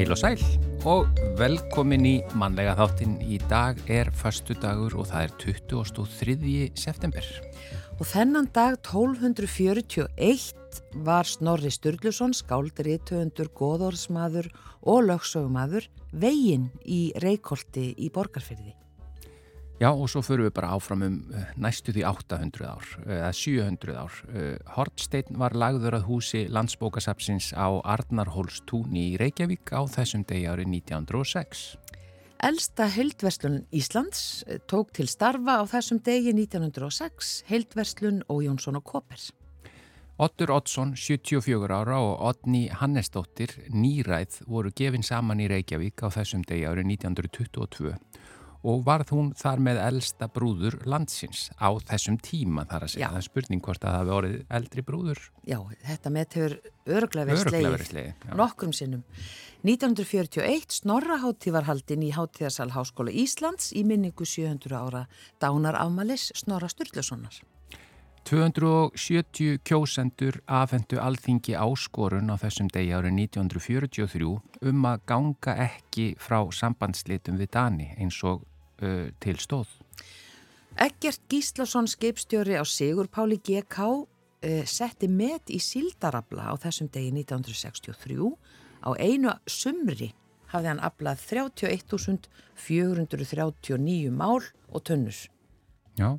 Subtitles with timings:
[0.00, 0.40] Heil og sæl
[0.88, 3.18] og velkomin í mannlega þáttinn.
[3.20, 6.70] Í dag er förstu dagur og það er 23.
[6.72, 7.26] september.
[7.98, 14.48] Og þennan dag 1241 var Snorri Sturluson, skáldirítöfundur, góðorðsmaður
[14.88, 18.72] og lögsögumadur veginn í Reykjóldi í Borgarfyrði.
[19.80, 23.32] Já og svo förum við bara áfram um eh, næstu því 800 ár, eh, eða
[23.32, 24.12] 700 ár.
[24.28, 30.68] Eh, Hortstein var lagður að húsi landsbókasapsins á Arnarhólstúni í Reykjavík á þessum degi árið
[30.68, 31.78] 1906.
[32.44, 39.32] Elsta heildverslun Íslands tók til starfa á þessum degi 1906, heildverslun og Jónsson og Koppers.
[40.20, 46.44] Ottur Oddsson, 74 ára og Otni Hannesdóttir, nýræð, voru gefin saman í Reykjavík á þessum
[46.44, 47.96] degi árið 1922
[48.62, 53.06] og varð hún þar með eldsta brúður landsins á þessum tíma þar að segja.
[53.06, 53.10] Já.
[53.12, 55.22] Það er spurning hvort að það hefur orðið eldri brúður.
[55.48, 56.56] Já, þetta með hefur
[57.00, 59.06] örglega verið sleið nokkrum sinnum.
[59.60, 65.06] 1941 Snorraháttíð var haldinn í Háttíðarsal Háskóla Íslands í minningu 700 ára
[65.40, 67.42] Dánar Afmalis Snorra Sturlusonar.
[68.28, 74.28] 270 kjósendur afhendu alþingi áskorun á þessum degi árið 1943
[74.70, 78.44] um að ganga ekki frá sambandslitum við Dani eins og
[78.82, 79.68] uh, til stóð.
[80.80, 84.04] Eggert Gíslason skeipstjóri á Sigurpáli GK uh,
[84.64, 88.36] setti met í Sildarabla á þessum degi 1963.
[88.80, 90.14] Á einu sumri
[90.50, 95.28] hafði hann aflað 31.439 mál og tunnus.
[95.98, 96.18] Já,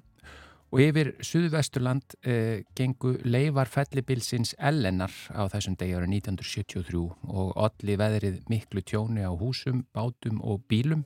[0.72, 7.98] og yfir Suðvesturland uh, gengu leifar fellibilsins Ellenar á þessum degi árið 1973 og allir
[8.00, 11.04] veðrið miklu tjóni á húsum, bátum og bílum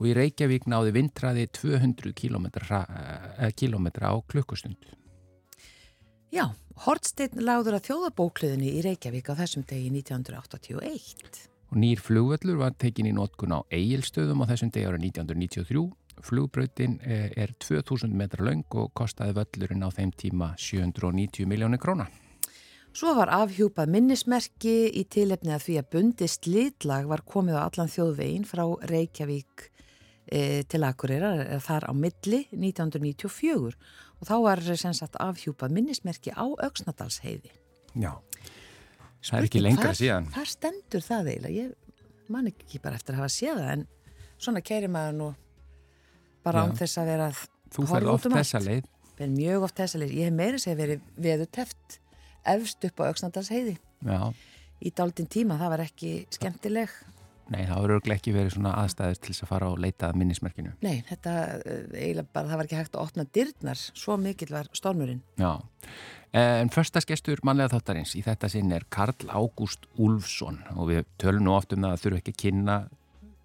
[0.00, 2.46] og í Reykjavík náði vintraði 200 km
[4.02, 4.92] á klukkustund.
[6.34, 6.50] Já,
[6.84, 11.44] Hortstein láður að þjóðabókluðinni í Reykjavík á þessum degi 1981.
[11.70, 15.84] Og nýr flugvöllur var tekin í nótkun á Egilstöðum á þessum degi árið 1993.
[16.24, 22.06] Flugbröðin er 2000 metra laung og kostaði völlurinn á þeim tíma 790 miljónir króna.
[22.94, 27.90] Svo var afhjúpað minnismerki í tilefni að því að bundi slitlag var komið á allan
[27.90, 29.68] þjóðvegin frá Reykjavík
[30.24, 33.74] til Akureyra þar á milli 1994
[34.20, 37.52] og þá var sem sagt afhjúpað minnismerki á Öksnadalsheiði.
[37.94, 38.12] Já,
[39.22, 40.30] það er ekki lengra hvar, síðan.
[40.34, 41.66] Hvað stendur það eiginlega?
[41.68, 43.84] Ég man ekki bara eftir að hafa séð það en
[44.40, 45.28] svona kæri maður nú
[46.44, 47.28] bara án þess að vera
[47.74, 48.90] Þú ferð oft þessa leið.
[49.34, 50.12] Mjög oft þessa leið.
[50.14, 51.98] Ég hef meira segið verið veðu teft
[52.54, 53.74] efst upp á Öksnadalsheiði.
[54.04, 54.20] Já.
[54.84, 56.92] Í daldinn tíma, það var ekki skemmtileg
[57.52, 60.72] Nei, það voru ekki verið svona aðstæður til þess að fara og leita minnismerkinu.
[60.84, 64.70] Nei, þetta eh, eiginlega bara, það var ekki hægt að opna dyrnar, svo mikill var
[64.72, 65.20] stormurinn.
[65.40, 65.52] Já,
[66.34, 71.52] en förstaskestur mannlega þáttarins í þetta sinn er Karl Ágúst Úlfsson og við tölum nú
[71.54, 72.78] oft um það að þurfu ekki að kynna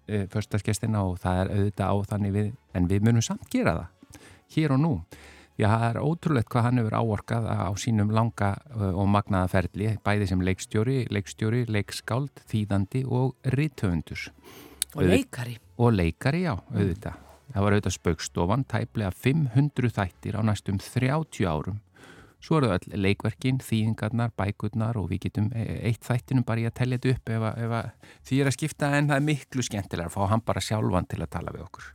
[0.08, 4.24] e, förstaskestina og það er auðvitað á þannig við, en við munum samt gera það,
[4.56, 4.94] hér og nú.
[5.60, 9.90] Já, það er ótrúlegt hvað hann hefur áorkað á sínum langa uh, og magnaða ferli,
[10.06, 14.30] bæði sem leikstjóri, leikstjóri, leikskáld, þýðandi og rítöfundur.
[14.96, 15.58] Og leikari.
[15.76, 17.20] Og leikari, já, auðvitað.
[17.50, 21.80] Það var auðvitað spaukstofan, tæplega 500 þættir á næstum 30 árum.
[22.40, 26.78] Svo eru öll leikverkin, þýðingarnar, bækurnar og við getum e, eitt þættinum bara í að
[26.80, 30.16] tellja þetta upp ef, ef því er að skipta en það er miklu skemmtilega að
[30.16, 31.90] fá hann bara sjálfan til að tala við okkur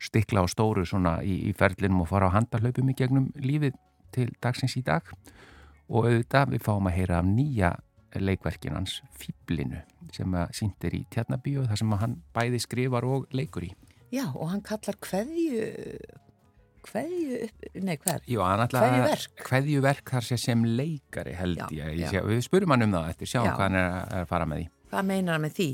[0.00, 3.76] stikla á stóru svona í, í ferlinum og fara á handarhlaupum í gegnum lífið
[4.14, 5.06] til dagsins í dag.
[5.90, 7.74] Og auðvitað við fáum að heyra af nýja
[8.18, 9.82] leikverkin hans Fíblinu
[10.14, 13.70] sem að síndir í Tjarnabíu þar sem að hann bæði skrifar og leikur í.
[14.10, 15.68] Já og hann kallar hverju
[16.90, 17.38] hverju,
[17.84, 22.42] nei hver Jú, hverju verk hverju verk þar sem leikari held já, ég, sé, við
[22.46, 23.54] spurum hann um það eftir, sjáum já.
[23.54, 25.68] hvað hann er að fara með því Hvað meinar hann með því?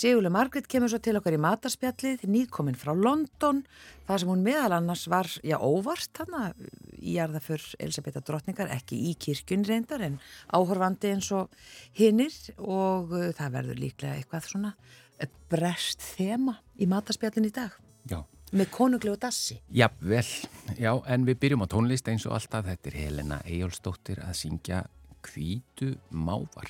[0.00, 3.62] Sigurlu Margrit kemur svo til okkar í matarspjallið, nýkominn frá London,
[4.08, 6.48] þar sem hún meðal annars var, já, óvart hana
[6.96, 10.18] í jarðaför Elisabetta Drottningar, ekki í kirkun reyndar en
[10.56, 11.52] áhorfandi eins og
[11.98, 14.74] hinnir og uh, það verður líklega eitthvað svona
[15.52, 17.74] brest þema í matarspjallin í dag.
[18.08, 18.22] Já.
[18.52, 19.56] Með konunglu og dassi.
[19.72, 20.24] Já, vel.
[20.76, 22.66] Já, en við byrjum á tónlist eins og alltaf.
[22.68, 24.82] Þetta er Helena Ejólfsdóttir að syngja
[25.24, 26.68] Kvítu mávar.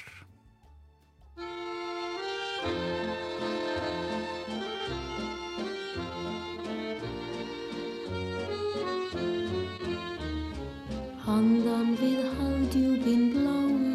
[11.25, 13.92] Handan with hold you been blown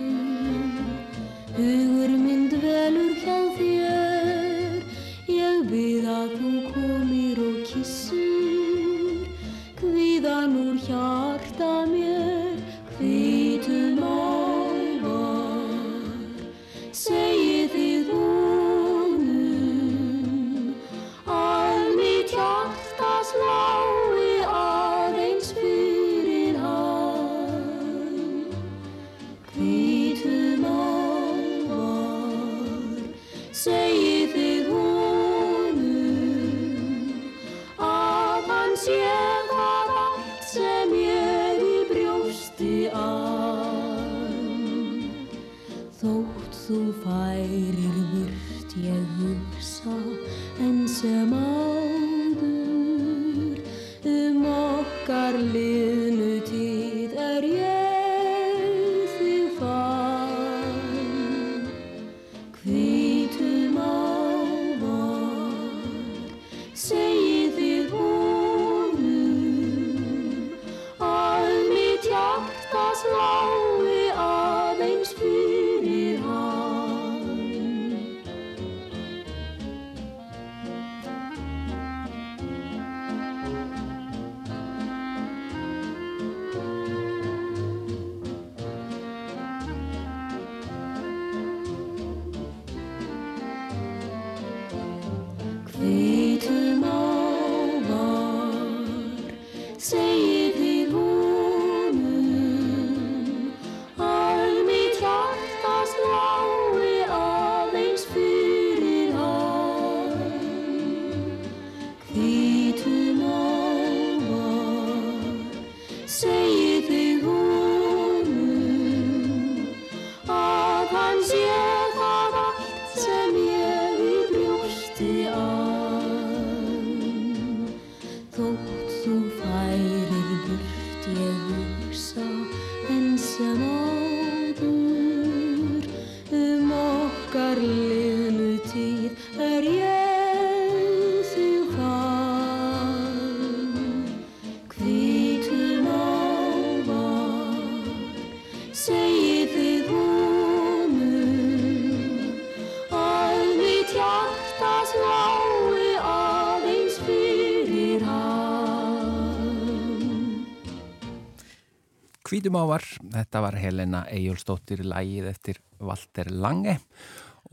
[162.27, 162.83] Hvítum ávar,
[163.13, 166.73] þetta var Helena Eyjólfsdóttir lægið eftir Walter Lange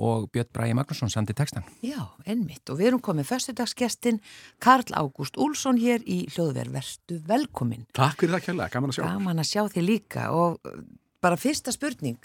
[0.02, 1.62] og Björn Bræði Magnússon sandi textan.
[1.84, 4.18] Já, ennmitt og við erum komið föstudagsgestin
[4.58, 7.86] Karl Ágúst Úlsson hér í hljóðververstu velkomin.
[7.94, 9.06] Takk fyrir það kjærlega, gaman að sjá.
[9.06, 10.82] Gaman að sjá þig líka og uh,
[11.22, 12.18] bara fyrsta spurning,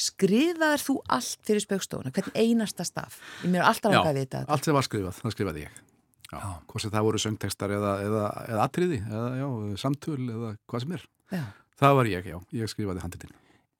[0.00, 3.20] skrifaðar þú allt fyrir spaukstofuna, hvern einasta staf?
[3.44, 4.48] Ég mér er alltaf að vita þetta.
[4.48, 5.80] allt sem var skrifað, það skrifaði ég.
[6.32, 9.48] Já, hvort sem það voru söngtekstar eða, eða, eða atriði, eða já,
[9.82, 11.10] samtöl eða hvað sem er.
[11.28, 11.42] Já.
[11.80, 13.32] Það var ég, já, ég skrifaði handitinn.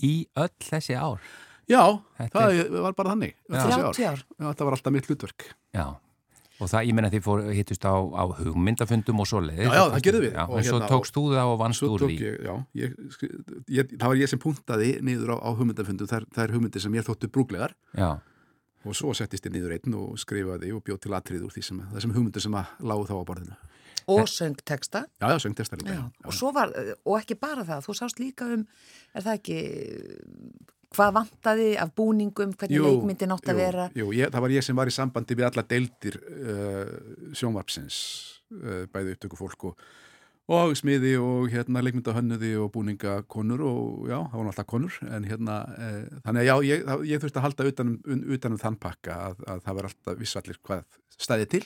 [0.03, 1.21] Í öll þessi ár.
[1.71, 1.83] Já,
[2.19, 3.35] Þetta það var bara þannig.
[3.49, 4.25] öll þessi 30 ár.
[4.39, 5.45] Já, það var alltaf mitt hlutverk.
[5.77, 5.87] Já.
[6.63, 9.67] Og það, ég menna þið fór, hittust á, á hugmyndafundum og svoleiðis.
[9.67, 10.33] Já, já, það gerðum við.
[10.37, 12.19] Já, Og en svo hérna- tókst þú það og vannst Svo úr tók því.
[12.23, 12.93] ég, já, ég,
[13.79, 17.07] ég, það var ég sem puntaði niður á, á hugmyndafundum, þær, þær hugmyndir sem ég
[17.09, 18.11] þóttu brúglegar Já,
[18.85, 21.83] og svo settist ég niður einn og skrifaði og bjóð til atrið úr því sem,
[21.97, 23.57] þessum hugmyndir sem að lágu þá á borðinu.
[24.07, 25.07] Og söngteksta.
[25.21, 25.95] Já, já, söngtestar líka.
[25.95, 26.11] Já.
[26.25, 26.43] já.
[26.43, 26.73] Og var,
[27.05, 28.67] og ekki bara það, þú sást líka um,
[29.15, 29.59] er það ekki,
[30.93, 33.89] hvað vantaði af búningum, hvernig leikmyndin átt að jú, vera?
[33.97, 36.95] Jú, ég, það var ég sem var í sambandi við alla deildir uh,
[37.39, 37.99] sjónvarpsins,
[38.59, 39.85] uh, bæði upptöku fólk og,
[40.53, 45.61] og smiði og hérna leikmyndahönnuði og búningakonur og já, það var alltaf konur en hérna,
[45.77, 49.47] uh, þannig að já, ég, það, ég þurfti að halda utanum, utanum þann pakka að,
[49.55, 50.85] að það var alltaf vissallir hvað
[51.17, 51.65] stæði til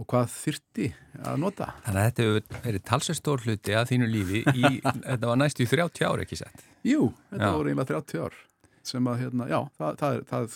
[0.00, 0.86] og hvað þyrti
[1.22, 1.68] að nota.
[1.84, 4.62] þannig að þetta hefur verið talsverstór hluti að þínu lífi í,
[5.10, 6.64] þetta var næstu í 30 ár ekki sett.
[6.86, 7.56] Jú, þetta Já.
[7.58, 8.38] voru einlega 30 ár
[8.82, 10.54] sem að hérna, já, það, það, er, það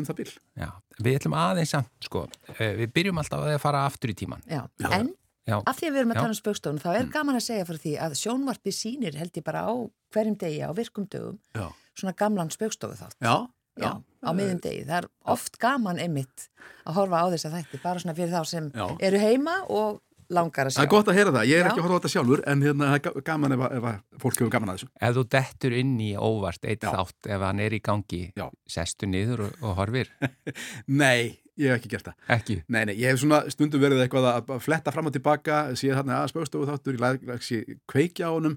[0.00, 0.30] um það bil.
[0.58, 2.22] Já, við ætlum aðeins að, sko,
[2.56, 4.42] eh, við byrjum alltaf að fara aftur í tíman.
[4.50, 5.12] Já, en
[5.42, 7.64] Já, af því að við erum að tala um spaukstofun, þá er gaman að segja
[7.66, 9.74] fyrir því að sjónvarpi sýnir held ég bara á
[10.14, 11.64] hverjum degi, á virkum dögum, Já.
[11.98, 13.16] svona gamlan spaukstofu þátt.
[13.18, 13.34] Já,
[13.80, 14.84] Já, á miðum degi.
[14.84, 16.48] Það er oft gaman einmitt
[16.86, 18.86] að horfa á þess að þætti, bara svona fyrir þá sem Já.
[19.00, 20.00] eru heima og
[20.32, 20.78] langar að sjá.
[20.80, 21.68] Það er gott að heyra það, ég er Já.
[21.70, 23.82] ekki að horfa á þetta sjálfur en hérna, það er ga- gaman ef, að- ef
[23.90, 24.88] að fólk hefur gaman að þessu.
[25.08, 26.92] ef þú dettur inn í óvart eitt Já.
[26.92, 28.46] þátt, ef hann er í gangi, Já.
[28.68, 30.08] sestu niður og, og horfir.
[30.88, 32.14] Nei, ég hef ekki gert það.
[32.36, 32.56] Ekki.
[32.68, 36.22] Nei, nei, ég hef svona stundum verið eitthvað að fletta fram og tilbaka, síðan þarna
[36.22, 38.56] að spögstofu þáttur, ég kveikja á honum,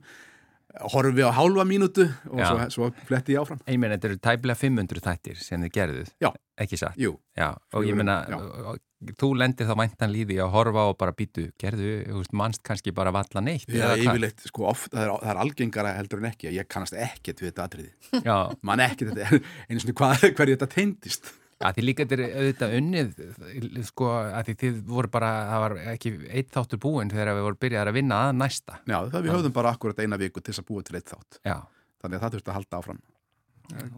[0.93, 3.61] horfi á hálfa mínútu og svo, svo fletti ég áfram.
[3.69, 6.11] Ég meina, þetta eru tæplega 500 þættir sem þið gerðuð.
[6.23, 6.29] Já.
[6.65, 6.99] Ekki satt.
[7.75, 8.17] Og ég meina,
[9.19, 13.43] þú lendir þá væntan lífi að horfa og bara býtu, gerðu, mannst kannski bara valla
[13.43, 13.67] neitt.
[13.69, 17.43] já, yfirleitt, sko, oft, það er, það er algengara heldur en ekki, ég kannast ekkert
[17.43, 17.91] við þetta atriði.
[18.23, 21.33] Já, Man ekkert þetta, einu svona hvað, hverju þetta teindist.
[21.63, 23.13] Að því líka þetta er auðvitað unnið,
[23.87, 27.61] sko, að því þið voru bara, það var ekki eitt þáttur búinn þegar við vorum
[27.63, 28.79] byrjað að vinna að næsta.
[28.83, 31.39] Já, það við höfðum bara akkurat eina viku til þess að búa til eitt þátt.
[31.47, 31.57] Já,
[32.05, 33.03] Þannig að það þurfti að halda áfram.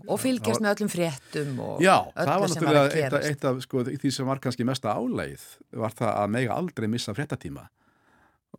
[0.08, 3.48] Og fylgjast með öllum fréttum og Já, öllu það var var náttúrulega að eitt, eitt
[3.50, 5.44] af sko, því sem var kannski mesta álægið
[5.82, 7.66] var það að mega aldrei missa fréttatíma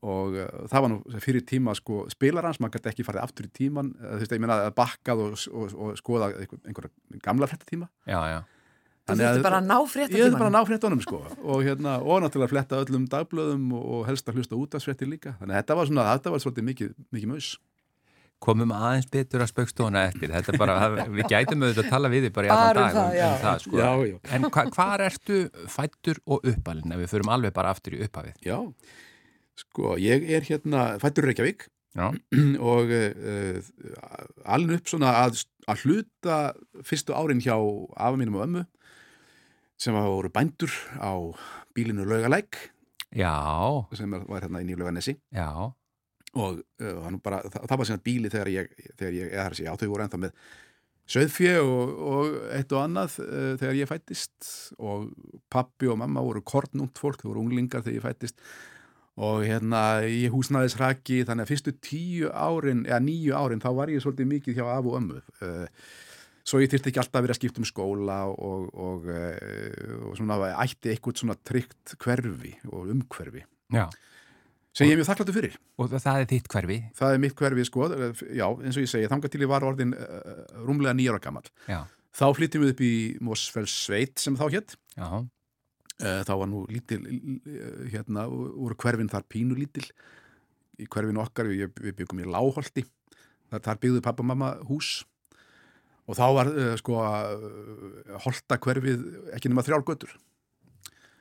[0.04, 3.54] og uh, það var nú fyrir tíma sko spilarans, maður gæti ekki farið aftur í
[3.56, 7.48] tíman uh, þú veist, ég meina að bakkað og, og, og skoða einhver, einhverja gamla
[7.48, 8.38] fréttatíma Já, já.
[9.08, 11.96] Þú þurfti bara að ná frétta Ég þurfti bara að ná fréttunum sko og, hérna,
[12.04, 15.54] og náttúrulega fletta öllum dagblöðum og, og helst að hlusta út af frétti líka þannig
[15.56, 17.50] að þetta var svona, þetta var svolítið mikið, mikið maus
[18.38, 20.30] Komum aðeins betur að spaukstofuna eftir.
[20.30, 20.76] Þetta bara,
[21.16, 23.30] við gætum auðvitað að tala við þig bara í allan um dag það, já.
[23.42, 23.80] það, sko.
[23.80, 24.18] Já, já.
[24.36, 25.40] En hva, hvar ertu
[25.72, 28.38] fættur og uppalinn ef við förum alveg bara aftur í upphafið?
[28.46, 28.60] Já,
[29.58, 31.66] sko, ég er hérna fættur í Reykjavík
[31.98, 32.12] Já,
[32.72, 33.58] og uh,
[34.46, 36.38] alveg upp svona að, að hluta
[36.86, 38.64] fyrstu árin hjá afa mínum og ömmu
[39.78, 41.12] sem var- voru bændur á
[41.74, 42.58] bílinu Laugalæk
[43.14, 43.34] já,
[43.96, 45.48] sem var hérna inn í Lauganesi já.
[46.34, 49.92] og uh, bara, það, það var sem bíli þegar ég, þegar ég, eða þessi, þau
[49.92, 50.34] voru ennþá með
[51.08, 55.06] söðfjö og, og eitt og annað uh, þegar ég fættist og
[55.48, 58.42] pappi og mamma voru kornungt fólk, þau voru unglingar þegar ég fættist
[59.18, 64.04] og hérna í húsnæðisraki þannig að fyrstu tíu árin eða níu árin þá var ég
[64.04, 65.22] svolítið mikið hjá af og ömmu.
[65.42, 65.64] Uh,
[66.48, 70.18] svo ég þyrfti ekki alltaf að vera að skipta um skóla og, og, uh, og
[70.18, 73.84] svona ætti eitthvað svona tryggt hverfi og umhverfi Já,
[74.72, 76.78] sem ég er mjög þakkláttu fyrir og það er þitt hverfi.
[76.96, 77.88] Það er mitt hverfi sko,
[78.32, 81.44] já, eins og ég segi, þangað til ég var orðin uh, rúmlega nýjára gammal.
[81.68, 81.82] Já,
[82.18, 84.78] Þá flyttum við upp í Mosfells sveit sem þá hétt.
[84.96, 85.26] já,
[85.98, 87.00] Uh, þá var nú lítil,
[87.90, 89.82] hérna, voru hverfin þar pínu lítil.
[90.78, 92.84] Í hverfin okkar, við, við byggum í Láholti.
[93.50, 94.92] Þar, þar byggðu pappa og mamma hús.
[96.08, 99.04] Og þá var, uh, sko, uh, holta hverfið
[99.36, 100.14] ekki nema þrjár götur.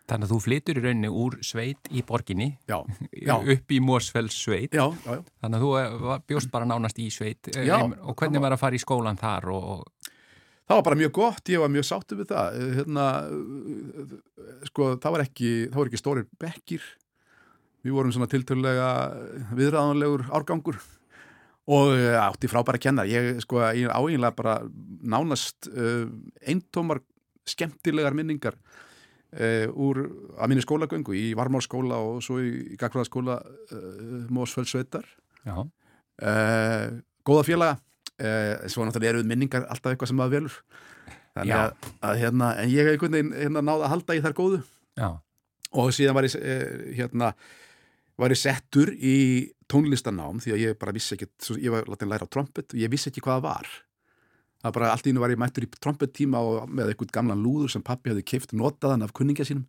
[0.08, 2.77] Þannig að þú flytur í rauninni úr sveit í borginni Já,
[3.27, 4.72] já, upp í Mósfells sveit.
[4.72, 5.24] já, já, já.
[5.44, 7.50] Þannig að þú eh, bjóst bara nánast í sveit.
[7.51, 7.82] eh, Já.
[7.84, 9.82] og hvernig var að fara í skólan þar og...
[10.67, 12.56] Það var bara mjög gott, ég var mjög sáttu við það.
[12.75, 13.03] Hérna,
[14.67, 16.84] sko, það var ekki, ekki stórir bekkir.
[17.88, 18.89] Við vorum svona tiltölulega
[19.56, 20.79] viðræðanlegur árgangur
[21.68, 23.08] og eh, átti frábæra kennar.
[23.12, 24.58] Ég, sko, áeinlega bara
[25.04, 26.08] nánast uh,
[26.48, 27.02] eintómar
[27.48, 30.00] skemmtilegar minningar uh, úr
[30.38, 34.24] að minni skólagöngu í Varmárskóla og svo í, Gagfræðaskóla uh,
[36.18, 37.82] Uh, góða félaga.
[38.18, 40.54] Svo náttúrulega eru minningar alltaf eitthvað sem maður velur.
[41.38, 44.58] Að, að hérna, en ég hef einhvern veginn hérna, náða að halda í þær góðu.
[44.98, 45.10] Já,
[45.78, 46.34] og síðan var ég
[46.98, 47.30] hérna,
[48.18, 49.14] var ég settur í
[49.72, 51.28] tónlistanám því að ég bara vissi ekki
[51.62, 53.72] ég var látið að læra á trompet og ég vissi ekki hvað það var.
[54.64, 57.44] Það bara allt í innu var ég mættur í trompet tíma og með einhvern gamlan
[57.44, 59.68] lúður sem pappi hefði keift notaðan af kunningja sínum.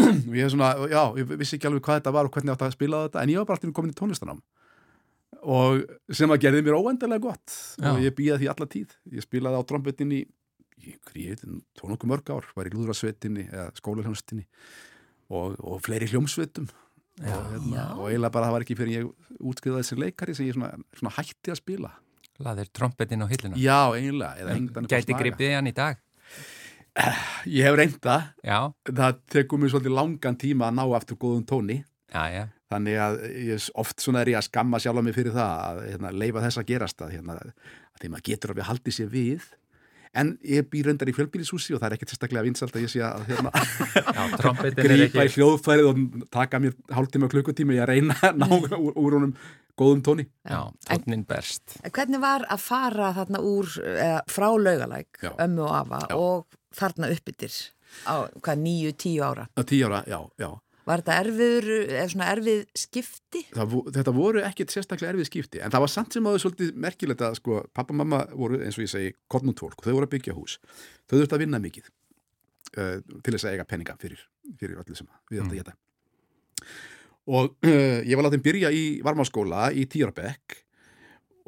[0.00, 2.56] Og ég hef svona, já, ég vissi ekki alveg hvað þetta var og hvernig ég
[2.56, 4.38] átti að spila þetta en ég var bara alltaf komin í tónlistanám
[5.40, 7.54] og sem að gerði mér óendarlega gott.
[7.80, 7.90] Já.
[7.92, 8.94] og ég býjaði því alla tíð.
[9.14, 10.94] Ég spilaði á trombetinni í,
[11.78, 12.48] tónokku mörg ár.
[12.56, 14.46] Var í lúðrasveitinni eða skólahljómsveitinni
[15.30, 16.68] og, og fleiri hljómsveitum
[17.20, 17.34] Já.
[17.36, 19.08] og, hérna, og eiginlega bara það var ekki fyrir ég
[19.40, 21.90] útskrifaði þessi leikari sem ég svona, svona hætti að spila
[22.40, 23.58] laðir trompetin á hillina.
[23.60, 25.98] já, eiginlega á Gæti gripið hann í dag.
[27.46, 28.14] ég hef reynda,
[28.44, 32.44] Já, það tekur mér svolítið langan tíma að ná aftur góðum tóni já, já.
[32.70, 33.14] Þannig að
[33.50, 36.60] ég, oft svona er ég að skamma sjálf mig fyrir það að hérna, leifa þess
[36.60, 39.46] að gerast að, hérna, að því maður getur alveg haldið sér við
[40.14, 43.02] en ég býr reyndar í fjölbýlishúsi og það er ekkert sérstaklega vinsalt að ég sé
[43.06, 43.52] að hérna,
[44.16, 46.00] Já, trompetin er grípa í hljóðfærið og
[46.34, 49.34] taka mér hálftíma og klukkutíma í að reyna að ná úr, úr honum
[49.80, 50.26] góðum tóni.
[50.44, 51.78] Já, tónin berst.
[51.80, 55.30] En Hvernig var að fara þarna úr, eða, frá laugalæk, Já.
[55.46, 56.16] ömmu og afa Já.
[56.20, 57.54] og þarna uppbyttir
[58.04, 59.46] á hvað, níu, tíu ára?
[59.64, 60.50] Tíu ára, já, já.
[60.90, 63.44] Var þetta erfiður, eða svona erfið skipti?
[63.54, 66.80] Það, þetta voru ekkert sérstaklega erfið skipti en það var samt sem að þau svolítið
[66.82, 70.14] merkilegt að sko, pappa og mamma voru eins og ég segi og þau voru að
[70.16, 70.56] byggja hús.
[71.06, 74.24] Þau þurftu að vinna mikið uh, til þess að eiga penninga fyrir,
[74.58, 75.76] fyrir öllu sem við ættum að geta.
[77.30, 80.58] Og uh, ég var látið byrja í varmáskóla í tíarbekk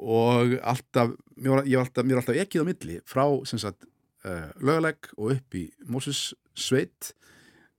[0.03, 3.61] og alltaf mér var, ég var alltaf, mér var alltaf ekkið á milli frá sem
[3.63, 3.89] sagt
[4.27, 7.13] uh, lögalegg og upp í Mósus sveit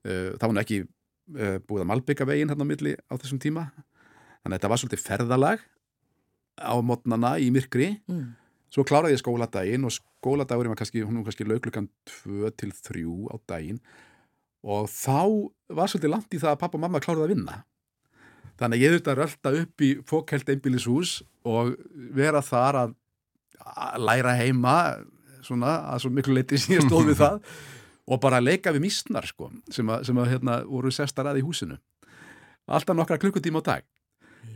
[0.04, 0.82] uh, það var nú ekki
[1.30, 3.68] búið að malbygga veginn hérna á milli á þessum tíma.
[4.44, 5.68] Þannig að þetta var svolítið ferðalag
[6.60, 7.92] á mótnana í myrkri.
[8.12, 8.34] Mm.
[8.74, 13.04] svo kláraði ég skóladaginn og skóladagurinn var kannski, hún var kannski lauklukan 2 til 3
[13.30, 13.78] á daginn.
[14.64, 17.60] Og þá var svolítið langt í það að pappa og mamma kláraði að vinna.
[18.58, 21.14] Þannig að ég þurfti að rölda upp í fókælt einbýlishús
[21.46, 21.76] og
[22.18, 22.96] vera þar að
[24.02, 24.76] læra heima
[25.44, 27.40] svona að svo miklu leiti sem ég stóð við það
[28.08, 31.46] og bara leika við mísnar sko sem að, sem að hérna voru sestar að í
[31.46, 31.78] húsinu.
[32.68, 33.86] Alltaf nokkra klukkutíma á dag.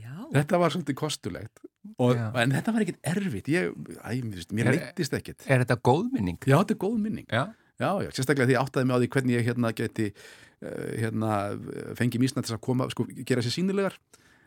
[0.02, 0.16] Já.
[0.34, 1.64] þetta var svolítið kostulegt.
[2.04, 3.48] Og, en þetta var ekkit erfitt.
[3.52, 3.72] Ég,
[4.04, 4.10] æ,
[4.52, 6.40] mér, leittist ekkit Er þetta góðminning?
[6.44, 7.28] já, þetta er góð minning.
[7.32, 7.46] Já,
[7.80, 11.32] já, já, sérstaklega því ég áttaði mig á því hvernig ég hérna geti uh, hérna,
[12.00, 13.96] fengi mísna til að koma, sko, gera sér sínilegar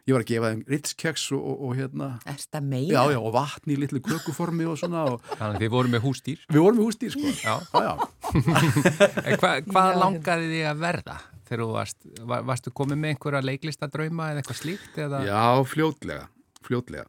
[0.09, 3.77] Ég var að gefa þeim ritskeks og, og, og hérna, já, já, og vatn í
[3.79, 6.45] litlu kökuformi og svona og Þannig að þið voru með hústýr.
[6.49, 7.35] við vorum með hústýr, sko.
[7.45, 7.55] Já.
[7.77, 7.93] Já,
[8.31, 9.99] hva, hvað Já.
[10.01, 11.17] langaði þið að verða
[11.51, 14.99] þegar þú varst, var, varstu komið með einhverja leiklistaddrauma eða eitthvað slíkt?
[15.03, 15.23] Eða?
[15.27, 16.27] Já, fljótlega,
[16.67, 17.07] fljótlega.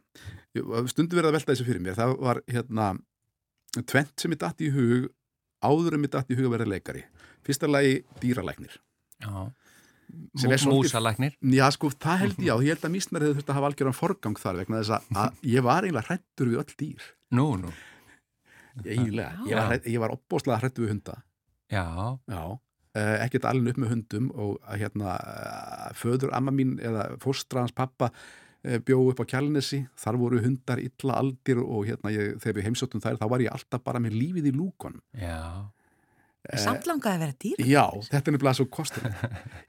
[0.90, 1.96] Stundum verið að velta þessu fyrir mér.
[1.98, 2.88] Það var hérna
[3.88, 5.06] tvent sem ég datt í hug
[5.62, 7.04] áður en ég datt í hug að vera leikari.
[7.46, 8.74] Fyrsta lagi dýralæknir.
[9.22, 9.46] Já.
[10.36, 11.38] Sem Músalæknir?
[11.54, 12.56] Já, sko, það held ég á.
[12.60, 15.46] Ég held að mísnar hefur þurft að hafa algjöran forgang þar vegna þess að- að
[15.54, 17.06] ég var eiginlega hrættur við öll dýr.
[17.32, 17.70] Nú, nú.
[18.84, 19.46] Eiginlega.
[19.48, 21.16] Ég var, var opbóðslega hrættur við hunda.
[21.72, 21.86] Já.
[22.28, 22.44] Já.
[22.92, 27.62] Uh, ekkert alveg upp með hundum og að hérna uh, föður amma mín eða fóstra
[27.64, 32.34] hans pappa uh, bjóð upp á kjálnesi, þar voru hundar illa aldir og hérna ég,
[32.42, 35.72] þegar við heimsóttum þær þá var ég alltaf bara með lífið í lúkon Já.
[36.58, 37.64] Samt langaði að vera dýr?
[37.70, 39.08] Já, þetta er nefnilega svo kostur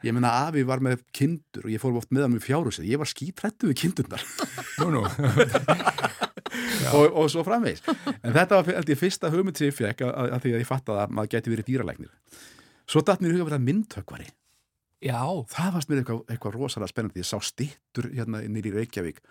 [0.03, 2.99] ég meina afi var með kindur og ég fór oft með hann með fjárhúsið, ég
[2.99, 4.27] var skítrættu við kindurnar
[4.81, 5.05] Nú, nú.
[6.91, 7.83] og, og svo framvegis.
[8.19, 10.69] En þetta var held ég fyrsta hugmynd sem ég fekk að, að því að ég
[10.69, 12.41] fattaði að maður geti verið dýralæknir.
[12.89, 14.27] Svo datt mér í huga að vera myndhöggvari.
[15.03, 15.19] Já.
[15.51, 17.23] það fannst mér eitthvað, eitthvað rosalega spennandi.
[17.23, 19.23] Ég sá stittur hérna nýri Reykjavík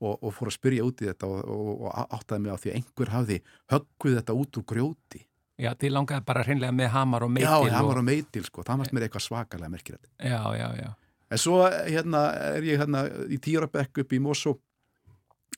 [0.00, 2.78] og, og fór að spyrja út í þetta og, og, áttaði mig á því að
[2.78, 3.36] einhver hafði
[3.74, 5.22] höggvið þetta út úr grjóti.
[5.60, 7.50] Já, þið langaði bara hreinlega með hamar og meitil.
[7.68, 8.02] já, hann og...
[8.06, 10.08] meitil sko, það fannst mér eitthvað svakalega merkilegt.
[10.16, 10.88] Já, já, já.
[11.30, 12.22] en svo hérna
[12.56, 14.56] er ég hérna í tíurabekk upp í Mosó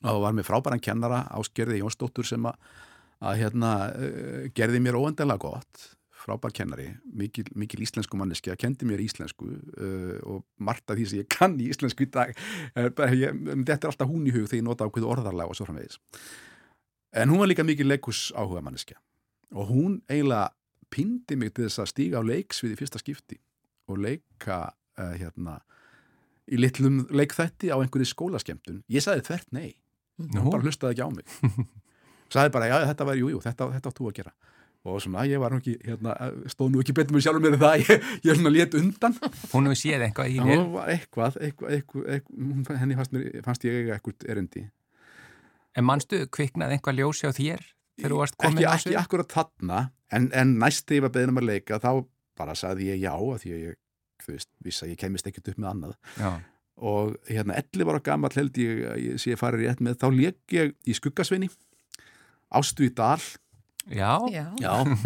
[0.03, 2.57] og var með frábæran kennara áskerði Jónsdóttur sem að,
[3.23, 5.89] að hérna uh, gerði mér óendalega gott.
[6.23, 6.87] Frábær kennari,
[7.19, 11.31] mikil, mikil íslensku manneski að kendi mér íslensku uh, og margt af því sem ég
[11.35, 12.31] kann í íslensku í dag
[12.95, 15.67] bara, ég, þetta er alltaf hún í hug þegar ég nota ákveðu orðarlag og svo
[15.67, 15.99] framvegis.
[17.13, 19.01] En hún var líka mikil leikus áhuga manneska
[19.53, 20.53] og hún eiginlega
[20.93, 23.39] pindi mig til þess að stíga á leiksvið í fyrsta skipti
[23.91, 25.59] og leika uh, hérna
[26.53, 29.71] í litlum leikþætti á einhverju skólaskemtun ég sagði þvert nei,
[30.21, 31.69] Nú, hún bara hlustaði ekki á mig.
[32.33, 34.35] Sagði bara, já, þetta var, jú, jú, þetta, þetta átt þú að gera.
[34.83, 36.15] Og svona, ég var nú ekki, hérna,
[36.51, 39.19] stóð nú ekki betur með sjálfur mér en það, ég, ég svona let undan.
[39.53, 40.39] Hún hefur séð eitthvað í
[40.73, 44.65] var eitthvað, eitthvað, eitthvað, eitthvað henni fannst, mér, fannst ég eitthvað erindi.
[45.79, 47.63] En manstu kviknaði einhvað ljósi á þér
[48.01, 48.99] þegar þú varst komin á ekki svið?
[49.01, 49.79] akkurat þarna
[50.13, 51.91] en, en næst þegar ég var beðin um að leika þá
[52.41, 53.79] bara sagði ég já að því að ég
[54.23, 54.51] þú veist,
[54.83, 55.95] að ég kemist ekkert upp með annað.
[56.19, 56.31] Já.
[56.81, 60.07] Og hérna 11 ára gammal held ég að ég sé að fara rétt með þá
[60.17, 61.51] leik ég í skuggasveini
[62.53, 63.21] Ástu í Dal
[63.91, 64.15] Já.
[64.31, 64.45] Já.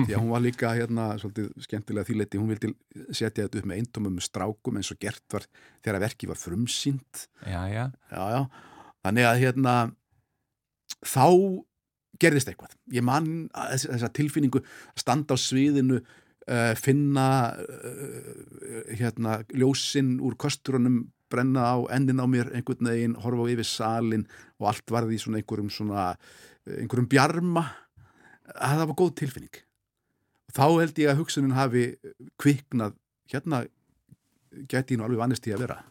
[0.04, 2.70] Já, hún var líka hérna svolítið skemmtilega þýleiti, hún vildi
[3.08, 5.46] setja þetta upp með eindomum strákum eins og gert var
[5.80, 7.86] þegar verkið var frumsýnt Já, já.
[8.12, 8.42] já, já,
[9.06, 9.74] þannig að hérna
[11.08, 11.24] þá
[12.20, 14.60] gerðist eitthvað ég man þess- þessa tilfinningu
[14.96, 17.26] standa á sviðinu uh, finna
[17.56, 23.68] uh, hérna ljósinn úr kosturunum brenna á ennin á mér einhvern veginn, horfa á yfir
[23.68, 24.26] salin
[24.60, 26.06] og allt varði í svona einhverjum svona
[26.66, 27.64] einhverjum bjarma
[28.54, 29.62] að það var góð tilfinning
[30.56, 31.84] þá held ég að hugsunin hafi
[32.40, 32.94] kviknað
[33.32, 33.64] hérna
[34.70, 35.82] gæti ég nú alveg vannist í að vera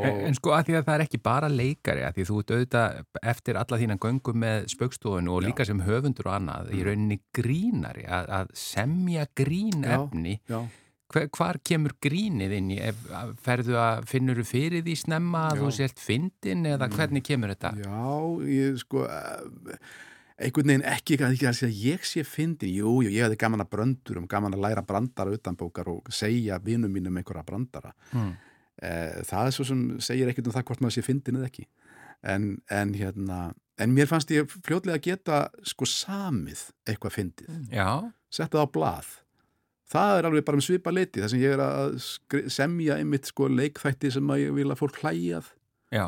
[0.00, 2.52] En, en sko að því að það er ekki bara leikari að því þú ert
[2.54, 2.94] auðvitað
[3.34, 5.46] eftir alla þína göngum með spaukstofunu og Já.
[5.50, 6.86] líka sem höfundur og annað í Mm.
[6.88, 9.98] rauninni grínari að, að semja grín Já.
[10.48, 10.62] já,
[11.36, 12.78] hvar kemur grínið inn í
[13.44, 15.60] ferðu að finnur þú fyrir því snemma að Já.
[15.62, 16.96] þú sért fyndin eða Mm.
[16.98, 17.70] hvernig kemur þetta?
[17.84, 19.06] Já, ég sko
[20.34, 24.18] einhvern veginn ekki ekki að ég sé fyndin, jú, jú, ég hefði gaman að bröndur
[24.18, 28.32] um gaman að læra brandara utanbókar og segja vinum mínum einhverja brandara Hmm.
[28.82, 31.66] eh, það er svo sem segir ekkert um það hvort maður sé fyndin eða ekki
[32.24, 38.12] en, en hérna en mér fannst ég fljótlega að geta sko samið eitthvað fyndið Já,
[38.30, 39.06] setta það á blað
[39.92, 41.96] það er alveg bara um svipa leiti þar sem ég er að
[42.52, 45.50] semja einmitt sko leikþætti sem að ég vil að fólk hlæjað
[45.94, 46.06] já,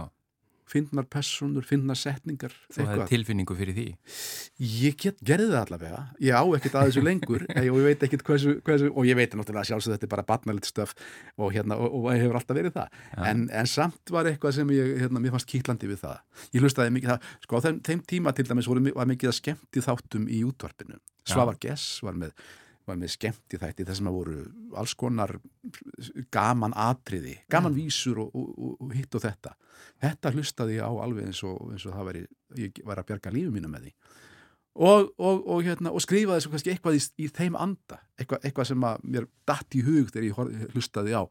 [0.66, 3.84] fyndnar personur, fyndnar setningar þú hefði tilfinningu fyrir því.
[4.66, 8.04] Ég get, gerði það allavega, ég á ekkert að þessu lengur eh, og ég veit
[8.08, 10.96] ekkert hversu, hversu og ég veit náttúrulega sjálfsög þetta er bara barnalegt stöf
[11.36, 13.00] og, hérna, og, og hefur alltaf verið það.
[13.30, 16.44] En, en samt var eitthvað sem ég, hérna, mér fannst kýtlandi við það.
[16.50, 19.38] Ég hlustaði mikið það, sko á þeim, þeim tíma til dæmis voru, var mikið að
[19.38, 22.34] skemmti þáttum í útvarpinu, Svavar Gess var með
[22.86, 24.36] var með skemmti þætti þar sem að voru
[24.78, 25.32] alls konar
[26.34, 29.54] gaman atriði, gaman vísur og, og, og, hitt og þetta.
[30.02, 32.22] Þetta hlustaði ég á alveg eins og, eins og það væri,
[32.62, 33.94] ég var að bjarga lífi mínu með því.
[34.76, 38.66] Og, og, og, hérna, og skrifaði svo kannski eitthvað í, í þeim anda eitthvað, eitthvað
[38.68, 41.22] sem mér datt í hug þegar ég hlustaði á.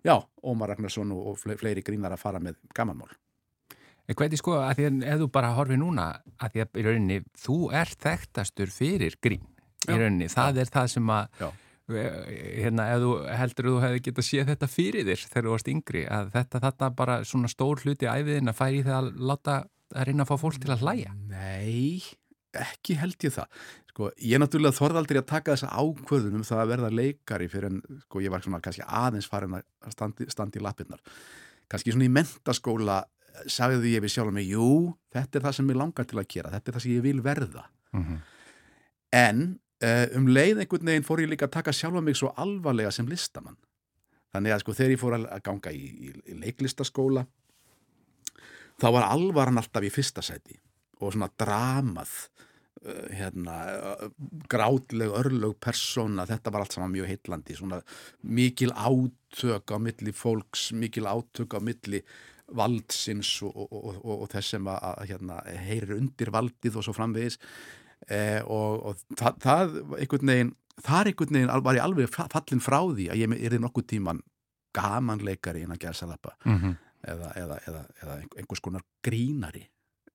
[0.00, 0.14] Já,
[0.48, 3.10] Ómar Ragnarsson og, og fle- fleiri grínar að fara með gamanmál.
[4.08, 6.06] En hvernig sko, að því að ef þú bara horfir núna,
[6.40, 9.44] að því að í rauninni þú ert þekktastur fyrir grín.
[9.88, 11.48] Í rauninni, það er það sem að Já.
[11.88, 15.70] hérna, ef þú heldur að þú hefði getað séð þetta fyrir þér þegar þú varst
[15.72, 19.58] yngri, að þetta þarna bara svona stór hluti æfiðin að færi þegar að láta
[19.90, 22.02] að reyna að fá fólk til að hlæja Nei,
[22.60, 23.62] ekki held ég það.
[23.90, 27.80] Sko, ég náttúrulega þorði aldrei að taka þessa ákvöðunum það að verða leikari fyrir en
[28.04, 31.00] sko, ég var svona kannski aðeins farin að standi, standi í lappirnar.
[31.70, 33.00] Kannski svona í mentaskóla
[33.50, 36.52] sagði ég við sjálf mig, jú, þetta er það sem ég langar til að gera,
[36.54, 37.64] þetta er það sem ég vil verða.
[37.92, 38.20] mm -hmm.
[39.10, 39.58] En
[40.16, 43.56] um leið einhvern veginn fór ég líka að taka sjálfa mig svo alvarlega sem listamann.
[44.34, 47.24] Þannig að sko þegar ég fór að ganga í, í, í leiklistaskóla
[48.80, 50.56] þá var alvaran alltaf í fyrsta sæti
[51.00, 52.12] og svona dramað
[52.84, 54.04] uh, hérna, uh,
[54.50, 57.80] grátleg örlög persóna, þetta var allt saman mjög heitlandi, svona
[58.22, 62.04] mikil átök á milli fólks, mikil átök á milli
[62.50, 67.38] valdsins og, og, og, og þess sem að hérna, heyrir undir valdið og svo framvegis
[68.10, 70.52] eh, og það, það einhvern veginn,
[70.84, 74.22] þar einhvern veginn var ég alveg fallin frá því að ég er í nokkuð tíman
[74.76, 76.76] gamanleikari innan gerðsalappa Mm -hmm.
[77.02, 79.68] eða, eða, eða, eða einhvers konar grínari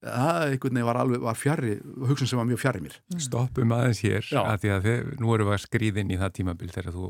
[0.05, 1.77] það einhvern veginn var alveg var fjarrri,
[2.09, 4.41] hugsun sem var mjög fjarrri mér Stoppum aðeins hér Já.
[4.43, 7.09] að því að þið, nú erum við að skrýðin í það tímabil þegar þú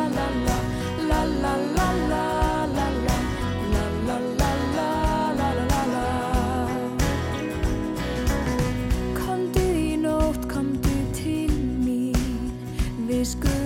[13.21, 13.60] is good.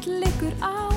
[0.00, 0.89] allt liggur á.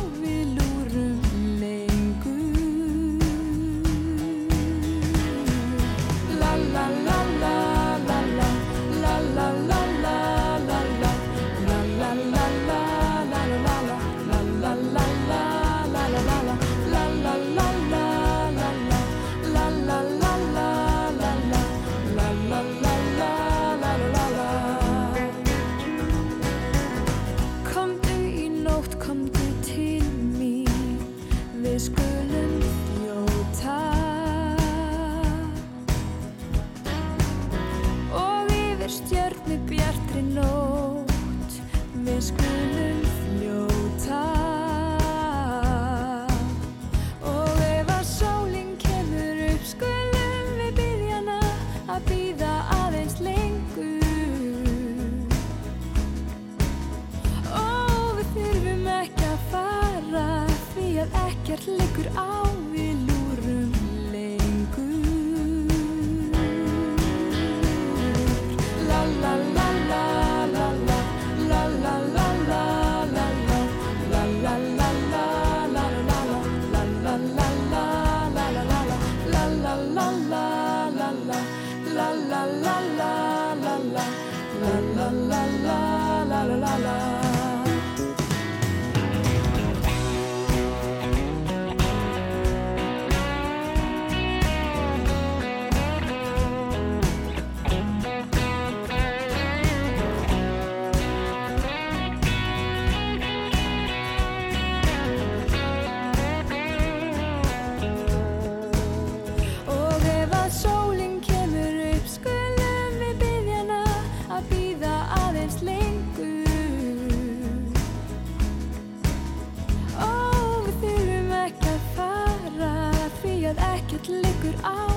[124.03, 124.92] allt liggur á.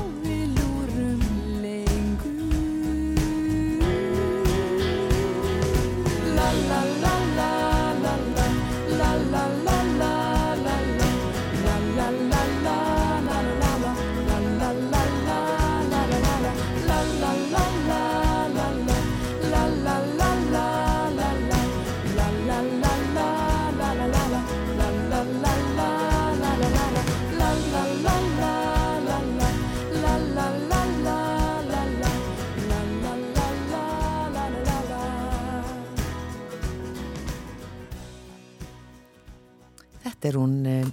[40.26, 40.86] Þetta er hún uh,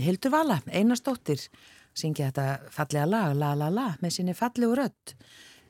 [0.00, 1.42] Hildur Vala, einastóttir,
[1.92, 5.12] syngja þetta fallega lag, la la la, með sinni fallegu rödd.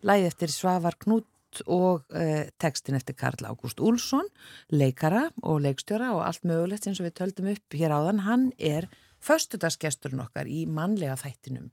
[0.07, 4.31] Læði eftir Svavar Knút og uh, textin eftir Karl Ágúst Úlsson,
[4.71, 8.23] leikara og leikstjóra og allt mögulegt eins og við töldum upp hér áðan.
[8.29, 8.87] Hann er
[9.19, 11.73] föstudagsgesturinn okkar í mannlega þættinum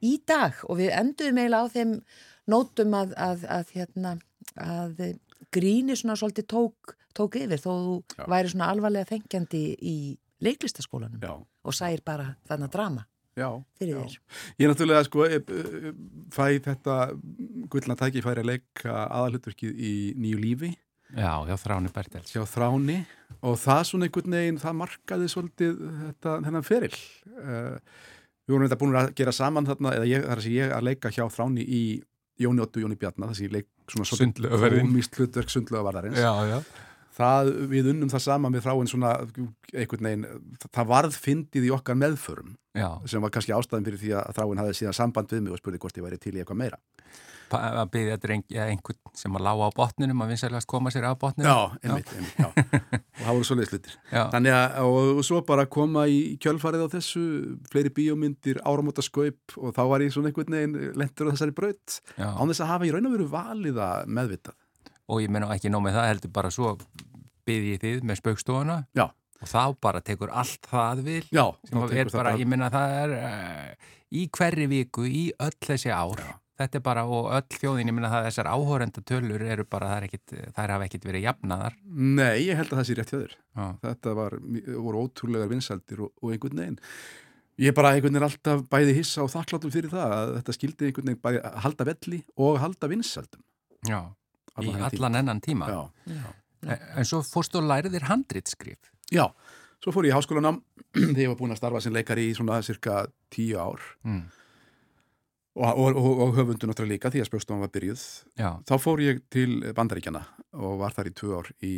[0.00, 1.96] í dag og við enduðum eiginlega á þeim
[2.48, 4.18] nótum að, að, að, hérna,
[4.56, 5.08] að
[5.52, 9.98] gríni svona svolítið tók, tók yfir þó þú væri svona alvarlega þengjandi í
[10.44, 13.04] leiklistaskólanum Já, og sæir bara þarna drama
[13.36, 13.48] já.
[13.78, 14.00] fyrir já.
[14.02, 14.16] þér.
[14.60, 15.92] Ég náttúrulega sko e, e,
[16.34, 16.96] fæ þetta
[17.72, 20.72] gullna tæki færi að leika aðalhutverkið í nýju lífi
[21.14, 22.32] Já, já, Þráni Bertels.
[22.34, 22.98] hjá Þráni
[23.46, 26.96] og það svona einhvern veginn, það markaði svolítið þetta, þennan feril.
[27.30, 27.76] Uh,
[28.42, 31.12] við vorum þetta búin að gera saman þarna, eða ég, þar sem ég að leika
[31.14, 31.82] hjá Þráni í
[32.42, 34.90] Jóni Ottu, Jóni Bjarnar, þess að ég leik svona Sundlaugaverðinn.
[34.90, 36.18] komist hlutverk sundlögavarðarins.
[36.20, 36.58] Já, já.
[37.16, 39.12] Það, við unnum það saman með Þráin svona
[39.72, 40.26] einhvern veginn,
[40.68, 44.60] það varð fyndið í okkar meðförum Já, sem var kannski ástæðan fyrir því að Þráin
[44.60, 46.80] hafði síðan samband við mig og spurði hvort ég væri til í eitthvað meira.
[47.56, 51.20] Að byggja dreng, ja, einhvern sem að lága á botninum að vinsalegast koma sér af
[51.22, 51.46] botninum.
[51.46, 52.48] Já, einmitt, einmitt, já.
[53.14, 53.94] og það voru svoleiðis hlutir.
[54.10, 57.24] Já, Þannig að, og, svo bara koma í kjölfarið á þessu,
[57.70, 62.00] fleiri bíómyndir, áramóta skaup og þá var ég svona einhvern veginn lentur á þessari braut,
[62.18, 62.28] já.
[62.34, 64.58] án þess að hafa í raun og veru valið að meðvitað.
[65.06, 66.72] Og ég menna ekki nóg með það, heldur bara svo
[67.46, 69.04] byggði þið með spaukstofuna Já.
[69.06, 73.14] og þá bara tekur allt það vil Já, sem er bara, ég menna það er
[73.20, 76.32] uh, í hverri viku, í öll þessi ár Já.
[76.62, 80.08] þetta er bara, og öll þjóðin, ég menna það þessar áhórendatölur eru bara, það er
[80.08, 83.38] ekkit, þær hafa ekkit verið jafnaðar Nei, ég held að það sé rétt.
[83.56, 84.38] Já, Þetta var,
[84.74, 86.82] voru ótrúlegar vinsældir og, og einhvern veginn.
[87.62, 91.12] Ég bara einhvern veginn alltaf bæði hissa og þakklátum fyrir það að þetta skildi einhvern
[91.12, 93.44] veginn bæði halda velli og halda vinsældum.
[93.86, 94.00] já.
[94.62, 94.90] Í Allan tíma.
[94.92, 95.80] allan ennan tíma Já.
[96.12, 96.26] Já.
[96.66, 99.28] En, en svo fórstu og lærið þér handritskrif Já,
[99.84, 100.62] svo fór ég í háskólanám
[100.96, 104.22] þegar ég var búin að starfa sem leikari í svona cirka tíu ár mm.
[105.60, 108.02] og, og, og, og höfundu náttúrulega líka því að spjókstofan var byrjuð.
[108.40, 110.24] Já, Þá fór ég til Bandaríkjana
[110.56, 111.74] og var þar í tvö ár í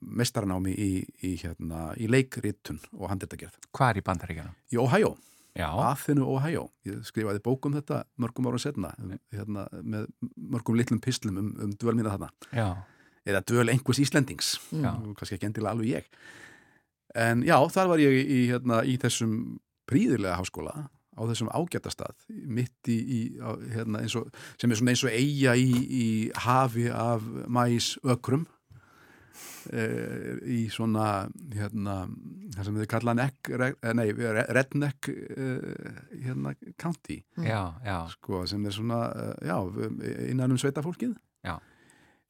[0.00, 0.90] mestaranámi í,
[1.26, 3.58] í, hérna, í leikritun og handetagerð.
[3.76, 4.54] hvar í bandaríkjana?
[4.72, 5.16] Í Ohio,
[5.56, 6.66] Já, aðþinu Ohio.
[6.84, 11.54] Ég skrifaði bók um þetta mörgum árum setna um, hérna, með mörgum litlum pislum um,
[11.64, 12.32] um dvöl mína þarna.
[12.52, 12.68] já,
[13.26, 14.52] Eða dvöl einhvers Íslendings.
[15.18, 16.10] kannski ekki endilega alveg ég
[17.16, 19.32] en já, þar var ég í, hérna, í þessum
[19.88, 20.74] príðilega háskóla
[21.16, 24.28] á þessum ágættastað mitt í, í á, hérna, og,
[24.60, 26.06] sem er svona eins og eiga í, í
[26.44, 28.44] hafi af mæs ökrum
[30.46, 31.96] í svona hérna,
[32.54, 35.48] það sem þið kalla neck, re, eh, nei, re- redneck e,
[36.24, 37.18] hérna, county.
[37.42, 37.96] Já, já.
[38.14, 39.56] Sko, sem er svona, eh, já,
[40.30, 41.16] innan um sveitafólkið.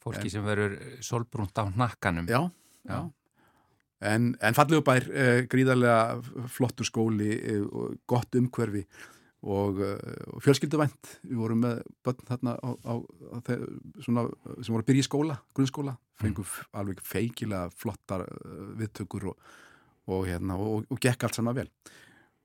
[0.06, 2.28] Fólki sem verður solbrúnt á hnakkanum.
[2.30, 2.44] Já,
[2.86, 3.00] já.
[4.06, 6.20] En, en fallegu bær, eh, gríðarlega
[6.52, 8.84] flottur skóli, eh, og gott umhverfi
[9.46, 11.12] og, eh, og fjölskylduvænt.
[11.26, 13.38] Við vorum með börn þarna á, á, á
[14.02, 14.26] svona,
[14.60, 16.72] sem voru að byrja í skóla, grunnskóla, fengum mm.
[16.80, 19.54] alveg feikilega flottar eh, viðtökur og,
[20.10, 21.70] og, hérna, og, og gekk allt saman vel.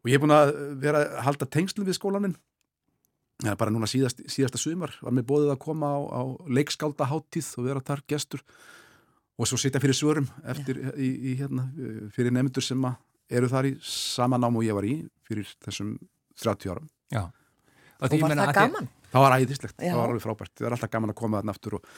[0.01, 2.37] Og ég er búin að vera að halda tengslum við skólaninn.
[3.41, 7.65] Er bara núna síðast, síðasta sumar var mér bóðið að koma á, á leikskálda og
[7.65, 8.43] vera þar gestur
[9.41, 11.65] og svo sitja fyrir svörum eftir, í, í, hérna,
[12.13, 12.85] fyrir nefndur sem
[13.31, 15.95] eru þar í sama nám og ég var í fyrir þessum
[16.41, 16.89] 30 árum.
[17.11, 17.23] Já
[18.01, 18.89] Og var það gaman?
[19.11, 19.91] Það var æðislegt, Já.
[19.91, 20.53] það var alveg frábært.
[20.57, 21.89] Það er alltaf gaman að koma þarna aftur og,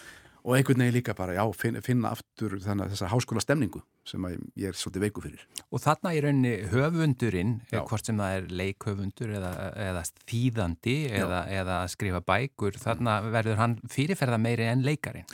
[0.43, 4.25] og einhvern veginn líka bara, já, finna, finna aftur þannig að þessa háskóla stemningu sem
[4.59, 5.45] ég er svolítið veiku fyrir.
[5.71, 7.79] Og þarna í rauninni höfundurinn, Já.
[7.87, 9.51] hvort sem það er leikhöfundur eða,
[9.85, 15.31] eða þýðandi eða, eða skrifa bækur, þarna verður hann fyrirferða meiri en leikarinn.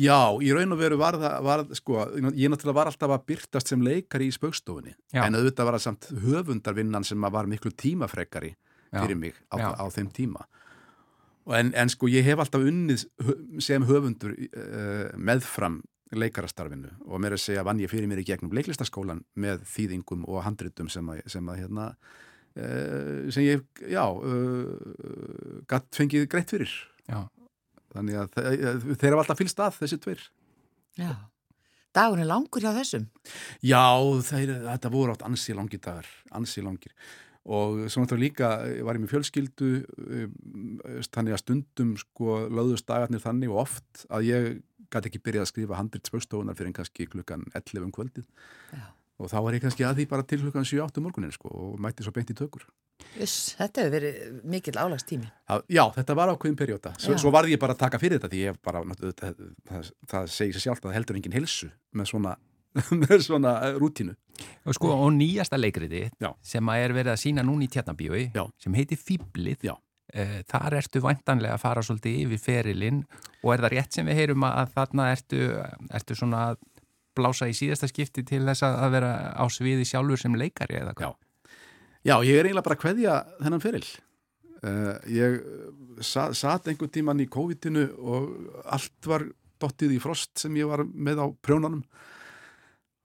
[0.00, 3.74] Já, í raun og veru var það, var, sko, ég náttúrulega var alltaf að byrtast
[3.74, 5.26] sem leikari í spaukstofunni, Já.
[5.26, 9.02] en auðvitað var það samt höfundarvinnan sem var miklu tímafrekari Já.
[9.02, 9.68] fyrir mig á, Já.
[9.76, 10.48] á þeim tíma.
[11.54, 13.04] En, en sko ég hef alltaf unnið
[13.62, 15.76] sem höfundur uh, meðfram
[16.16, 20.42] leikarastarfinu og mér að segja vann ég fyrir mér í gegnum leiklistaskólan með þýðingum og
[20.46, 26.72] handritum sem að, sem að hérna uh, sem ég, já uh, gatt fengið greitt fyrir
[27.06, 27.24] Já.
[27.94, 30.26] þannig að þe- þeir hafa alltaf fylgst að þessi tveir
[30.98, 31.10] Já.
[31.96, 33.06] Dagun er langur hjá þessum.
[33.64, 33.80] Já,
[34.28, 36.92] þeir, þetta voru átt ansi langir dagar, ansi langir
[37.46, 40.78] og svo náttúrulega líka eh, var ég með fjölskyldu um,
[41.14, 44.48] þannig að stundum sko löðust dagarnir þannig og oft að ég
[44.92, 48.26] gæti ekki byrjað að skrifa handrit spökstofunar fyrir en kannski klukkan 11 um kvöldið
[48.72, 48.82] Já.
[49.22, 51.78] og þá var ég kannski að því bara til klukkan 7-8 um morgunin sko og
[51.82, 52.66] mætti svo beint í tökur
[53.20, 55.26] Uss, þetta hefur verið mikill álagstími.
[55.72, 58.40] Já, þetta var ákveðin perjóta svo, svo varði ég bara að taka fyrir þetta því
[58.42, 58.82] ég bara,
[59.20, 62.34] það, það, það segir sér sjálft að heldur engin hilsu með svona
[63.02, 64.14] með svona eh, rútínu.
[64.68, 66.30] Og sko, og nýjasta leikriti Já.
[66.44, 68.44] sem að er verið að sína núna í tjarnabíói Já.
[68.60, 69.74] sem heitir Fýblið Já.
[70.14, 73.02] Eh, þar ertu væntanlega að fara svolítið yfir ferilinn
[73.42, 75.40] og er það rétt sem við heyrum að þarna ertu,
[75.98, 76.60] ertu svona að
[77.16, 81.16] blása í síðasta skipti til þess að vera á sviði sjálfur sem leikari eða hvað?
[82.06, 83.86] Já, ég er eiginlega bara að kveðja þennan feril.
[84.66, 85.40] Uh, ég
[86.04, 89.24] sa, satt einhvern tíman í COVID-inu og allt var
[89.62, 91.82] dottið í frost sem ég var með á prjónanum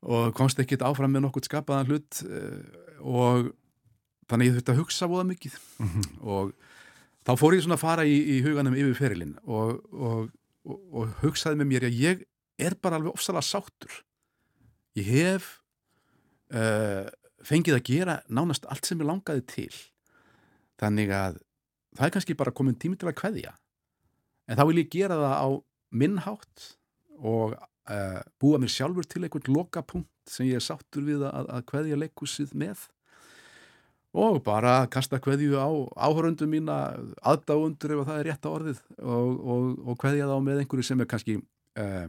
[0.02, 2.62] og komst ekkit áfram með nokkurt skapaðan hlut uh,
[3.02, 3.52] og
[4.32, 5.58] þannig ég þurfti að hugsa voða mikið
[6.36, 6.54] og
[7.28, 10.30] þá fór ég svona að fara í, í huganum yfir ferilinn og, og,
[10.66, 12.26] og, og hugsaði með mér að ég
[12.62, 14.02] er bara alveg ofsalega sáttur.
[14.98, 15.48] Ég hef
[16.54, 17.08] uh,
[17.46, 19.72] fengið að gera nánast allt sem ég langaði til.
[20.82, 21.40] Þannig að
[21.98, 23.56] það er kannski bara komin tími til að kveðja.
[24.50, 25.50] En þá vil ég gera það á
[26.02, 26.68] minnhátt
[27.22, 27.56] og
[27.90, 32.00] uh, búa mér sjálfur til einhvern lokapunkt sem ég er sáttur við að, að kveðja
[32.02, 32.88] leikúsið með.
[34.12, 35.72] Og bara kasta kveðju á
[36.04, 36.78] áhörundum mína,
[37.24, 41.04] aðdáundur ef það er rétt á orðið og, og, og kveðja þá með einhverju sem
[41.04, 42.08] er kannski uh,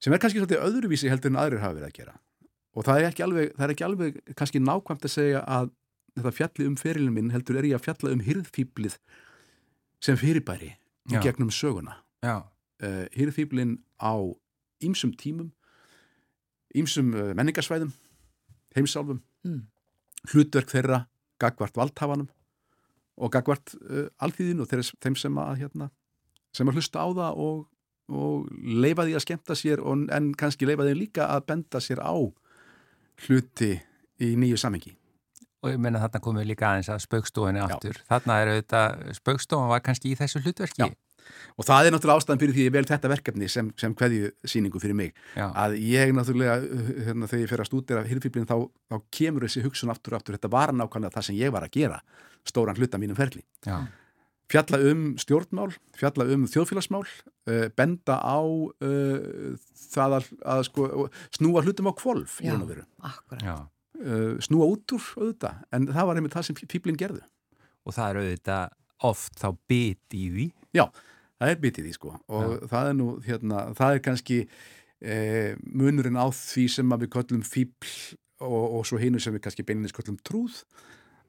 [0.00, 2.16] sem er kannski svolítið öðruvísi heldur en aðrir hafa verið að gera.
[2.74, 5.70] Og það er ekki alveg, er ekki alveg kannski nákvæmt að segja að
[6.14, 8.96] þetta fjalli um ferilin minn heldur er ég að fjalla um hyrðfýblið
[10.04, 10.72] sem fyrirbæri
[11.12, 11.20] Já.
[11.20, 12.00] gegnum söguna.
[12.24, 14.14] Uh, hyrðfýblin á
[14.82, 15.50] ýmsum tímum
[16.74, 17.92] ýmsum uh, menningarsvæðum
[18.76, 19.66] heimsálfum Mm.
[20.32, 21.02] hlutverk þeirra
[21.38, 22.30] gagvart valdhafanum
[23.20, 25.90] og gagvart uh, alþýðinu og þeirra, þeim sem að hérna,
[26.56, 27.58] sem að hlusta á það og,
[28.08, 32.00] og leifa því að skemmta sér og, en kannski leifa því líka að benda sér
[32.00, 32.16] á
[33.26, 33.74] hluti
[34.24, 34.96] í nýju samengi
[35.64, 37.64] Og ég menna þarna komum við líka aðeins að spaukstofunni Já.
[37.72, 38.00] aftur.
[38.04, 40.82] Þarna er auðvitað, spaukstofan var kannski í þessu hlutverki.
[40.84, 40.90] Já.
[41.56, 44.82] Og það er náttúrulega ástæðan fyrir því ég vel þetta verkefni sem, sem kveðju síningu
[44.82, 45.48] fyrir mig Já.
[45.50, 46.56] að ég náttúrulega
[47.08, 48.56] hérna, þegar ég fer að stúdera hirðfýblin þá,
[48.92, 51.76] þá kemur þessi hugsun aftur og aftur þetta var nákvæmlega það sem ég var að
[51.78, 52.00] gera
[52.44, 53.84] stóran hluta mínum ferli Já.
[54.52, 57.04] fjalla um stjórnmál, fjalla um þjóðfélagsmál,
[57.48, 59.54] uh, benda á uh,
[59.94, 60.88] það að, að sko,
[61.38, 62.54] snúa hlutum á kvolf í Já.
[62.54, 63.70] raun og veru, Akkurat.
[63.94, 67.20] Uh, snúa út úr auðvitað, en það var einmitt það sem fíblin gerðu.
[67.86, 68.72] Og það er auðvitað
[69.06, 70.46] oft þá bit í því.
[70.74, 70.84] Já,
[71.44, 72.14] það er bitið í sko.
[72.32, 74.40] Og það er nú, hérna, það er kannski
[75.04, 77.94] eh, munurinn á því sem við köllum fíbl
[78.44, 80.64] og, og svo hinu sem við kannski beininins köllum trúð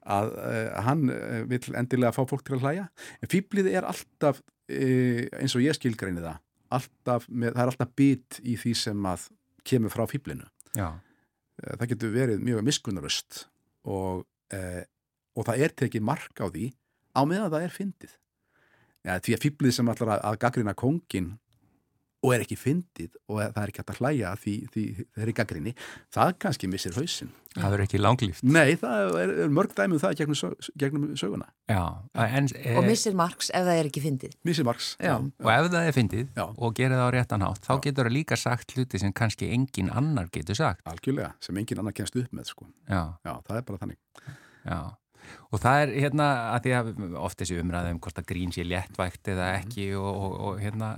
[0.06, 2.88] að eh, hann eh, vill endilega fá fólk til að hlæja.
[3.20, 6.42] En fíblið er alltaf eh, eins og ég skilgreini það
[6.74, 9.28] alltaf með, það er alltaf bit í því sem að
[9.66, 10.88] kemur frá fíblinu Já.
[11.62, 13.44] Eh, það getur verið mjög miskunnaröst
[13.86, 14.82] og, eh,
[15.36, 16.70] og það er tekið mark á því
[17.16, 18.16] á meðan það er fyndið
[19.06, 21.34] ja, því að fýblið sem allar að, að gaggrina kongin
[22.26, 25.34] og er ekki fyndið og það er ekki hægt að hlæja því, því þeir eru
[25.36, 25.72] gaggrinni,
[26.14, 27.30] það kannski missir hausinn.
[27.56, 28.42] Það verður ekki langlíft.
[28.44, 31.46] Nei, það er, er mörg dæmið það gegnum, sög, gegnum söguna.
[31.70, 31.82] Já.
[32.24, 34.34] En, e, Og missir marks ef það er ekki fyndið.
[34.48, 34.90] Missir margs.
[35.00, 35.14] Já.
[35.20, 36.44] og ef það er fyndið Já.
[36.50, 39.92] og gerir það á réttan hátt, þá getur það líka sagt hluti sem kannski engin
[39.92, 40.84] annar getur sagt.
[40.90, 42.68] Algjörlega, sem engin annar kemst upp með, sko.
[42.90, 43.02] Já.
[43.22, 44.00] Já, það er bara þannig.
[44.66, 44.80] Já,
[45.50, 46.90] og það er hérna að því að
[47.22, 50.90] oft þessi umræði um hvort að grín sé léttvægt eða ekki og, og, og hérna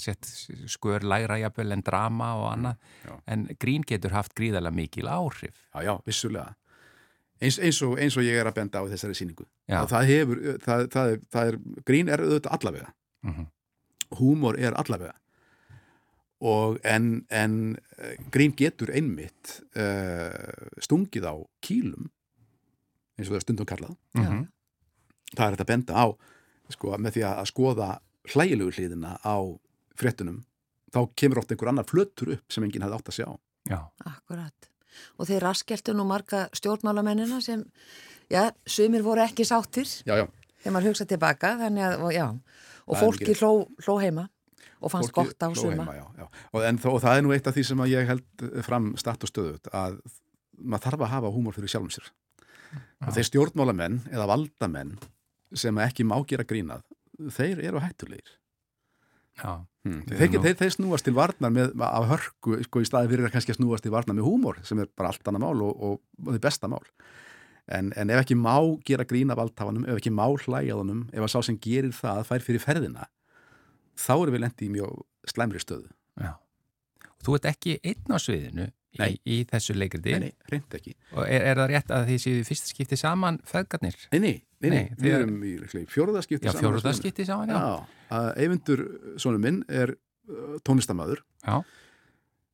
[0.00, 0.30] sett
[0.70, 3.12] skör lægra jafnvel en drama og annað, Já.
[3.34, 5.54] en grín getur haft gríðarlega mikil áhrif.
[5.74, 6.54] Já, já, vissulega.
[7.38, 9.14] Eins, eins, og, eins og ég er að benda á þessari.
[9.68, 12.92] Og það hefur, það, það, er, það er, grín er auðvitað allavega.
[13.22, 13.46] Mm
[14.16, 15.14] húmor er allavega
[16.38, 20.30] og en, en eh, grín getur einmitt uh,
[20.78, 22.06] stungið á kýlum
[23.18, 24.44] eins og það er stundum kallað -hmm.
[25.34, 26.06] það er þetta að benda á
[26.70, 27.88] sko, með því að skoða
[28.28, 29.36] hlægilegu hliðina á
[29.98, 30.44] fréttunum
[30.92, 33.28] þá kemur oft einhver annar flötur upp sem enginn hefði átt að sjá
[33.68, 34.70] Já, Akkurat.
[35.20, 37.64] Og þeir raskjæltu nú marga stjórnmálamennina sem,
[38.32, 40.24] já, sumir voru ekki sáttir já, já,
[40.62, 43.50] þegar maður hugsa tilbaka, þannig að, og, já, og Það er fólki hló,
[43.84, 44.24] hló heima
[44.78, 45.74] og fannst Fólkið gott á suma.
[45.74, 46.26] heima, já, já.
[46.52, 48.88] Og, en, þó, og það er nú eitt af því sem að ég held fram
[49.00, 50.00] statt og stöðut að
[50.58, 52.10] maður þarf að hafa húmor fyrir sjálfum sér
[53.06, 54.96] og þeir stjórnmálamenn eða valdamenn
[55.56, 56.82] sem ekki má gera grínað
[57.34, 58.34] þeir eru hættulegir
[59.38, 59.52] já,
[59.86, 60.02] hmm.
[60.08, 63.28] Þeir, erum nú- þeir, þeir snúast til varnar með, af hörku sko, í staði fyrir
[63.28, 66.00] að kannski snúast til varnar með húmor sem er bara allt annað mál og, og,
[66.26, 66.82] og þið besta mál
[67.68, 68.56] en, en ef ekki má
[68.88, 72.64] gera grína valdhafanum, ef ekki má hlæjaðunum ef að sá sem gerir það fær fyrir
[72.64, 73.06] ferðina
[73.98, 75.88] þá erum við lendi í mjög slæmri stöðu
[76.22, 76.34] já.
[77.24, 79.18] Þú ert ekki einn á sviðinu Nei.
[79.28, 80.94] í þessu leikriti Nei, nei, reynd ekki.
[81.12, 83.98] og er, er það rétt að þið séu í fyrsta skipti saman feðgarnir?
[84.14, 84.32] Nei, nei,
[84.64, 84.84] nei, nei.
[84.98, 87.58] Við erum í, í fjóruðaskipti Já, fjóruða skipti saman, já.
[87.58, 88.84] Já, að Eyvindur,
[89.20, 91.58] sonur minn, er uh, tónlistamæður, Já,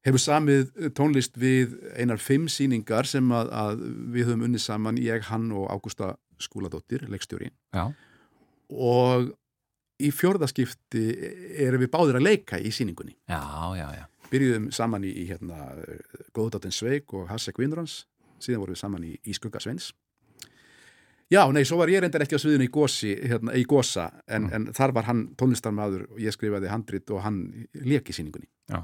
[0.05, 5.25] hefur samið tónlist við einar fimm síningar sem að, að við höfum unnið saman, ég,
[5.31, 7.87] hann og Ágústa Skúladóttir, leikstjóri Já,
[8.75, 9.31] og
[10.03, 11.05] í fjórðaskipti
[11.63, 13.15] erum við báðir að leika í síningunni.
[13.31, 13.41] já,
[13.79, 14.05] já, já.
[14.35, 15.69] Byrjuðum saman í, í hérna,
[16.35, 18.03] Góðdáttinn Sveik og Hassek Vinnurans,
[18.43, 19.93] síðan vorum við saman í, í Skugga Sveins.
[21.33, 24.51] Já, nei, svo var ég reyndar ekki á sviðinu í Gósi, hérna, í Gósa, en,
[24.55, 27.39] en þar var hann tónlistarmaður og ég skrifaði handrit og hann
[27.81, 28.51] lék í síningunni.
[28.71, 28.83] já.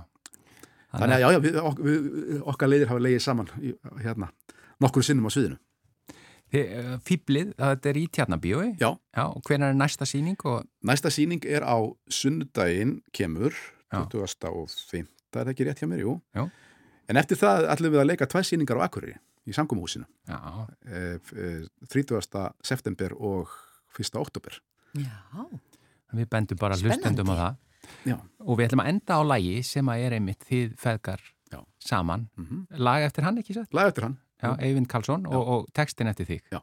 [0.90, 2.06] Þannig að já, já, við, ok, við,
[2.50, 3.50] okkar leiðir hafa leiðið saman
[4.02, 4.30] hérna,
[4.82, 5.60] nokkru sinnum á sviðinu.
[6.50, 11.12] Uh, Fýblið, þetta er í Tjarnabíói Já, Já, og hvenær er næsta síning og næsta
[11.14, 11.78] síning er á
[12.10, 13.54] sunnudaginn kemur,
[13.86, 14.02] Já.
[14.10, 14.48] 20.
[14.50, 15.06] og 5.
[15.30, 16.14] Það er ekki rétt hjá mér, jú.
[16.36, 16.44] Já.
[17.10, 19.16] En eftir það ætlum við að leika tvær síningar á Akureyri
[19.48, 22.52] í samkómuhúsinu, Já, eh, eh, 30.
[22.62, 23.48] september og
[23.98, 24.18] 1.
[24.20, 24.60] oktober.
[24.94, 25.10] Já,
[26.12, 27.58] við bendum bara hlustendum á það
[28.04, 31.60] Já, og við ætlum að enda á lægi sem að er einmitt þið feðgar Já.
[31.78, 33.72] saman mm lag eftir hann ekki satt?
[33.74, 34.18] lag eftir hann.
[34.40, 36.60] Já, Eyvind Karlsson og, og textin eftir þig Já.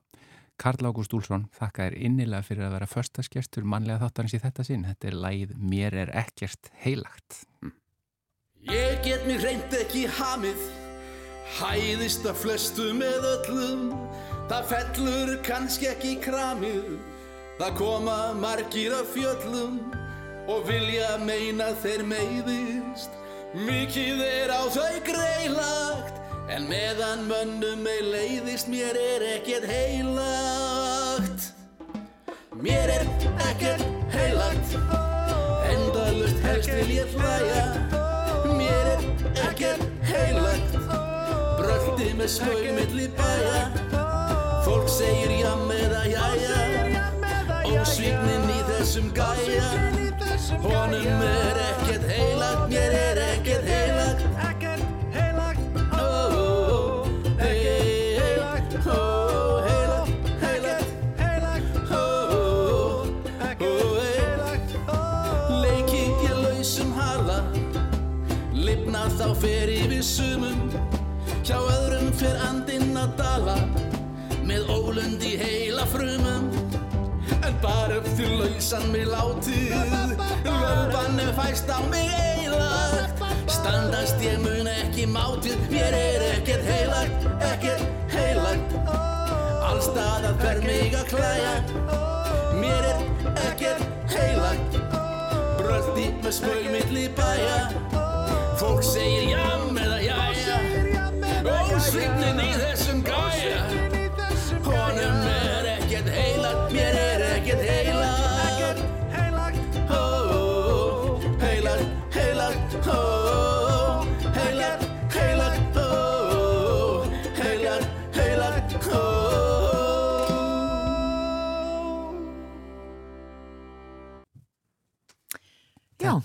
[0.57, 4.87] Karl Ágúst Úlsson, þakka þér innilega fyrir að vera förstaskestur mannlega þáttarins í þetta sinn
[4.89, 7.43] þetta er lagið Mér er ekkert heilagt
[8.67, 10.63] Ég get mér reynd ekki hamið.
[11.57, 13.85] Hæðist að flestu með öllum.
[14.49, 16.97] Það fellur kannski ekki kramið.
[17.57, 19.79] Það koma margir af fjöllum
[20.47, 23.15] Og vilja meina þeir meiðist.
[23.55, 26.19] Mikið er á þau greilagt
[26.53, 31.49] En meðan mönnum ei leiðist Mér er ekkert heilagt.
[32.61, 33.05] Mér er
[33.49, 34.77] ekkert heilagt.
[35.73, 37.96] Endalust helst vil ég hlæja
[42.27, 43.59] Bröldi með smög milli bæja.
[44.65, 46.57] Fólk segir jam eða jæja.
[47.71, 49.69] Ósvíknin í þessum gæja.
[50.59, 53.66] Honum er ekkert heilagt Mér er ekkert
[73.03, 73.57] að dala
[74.47, 76.47] Með ólund í heila frumum.
[77.43, 79.75] En bara upp til lausan mig látið.
[81.27, 83.19] Er fæst á mig eilagt
[83.51, 85.57] Standast ég mun ekki mátið.
[85.71, 88.75] Mér er ekkert heilagt, ekkert heilagt.
[89.67, 91.53] Allstaðar fer mig að klæja.
[92.61, 93.03] Mér er
[93.49, 93.83] ekkert
[94.13, 94.79] heilagt.
[95.59, 97.59] Bröldi með smög milli bæja.
[98.61, 100.61] Fólk segir jam eða jæja.
[101.57, 102.86] Ósvignin í þessum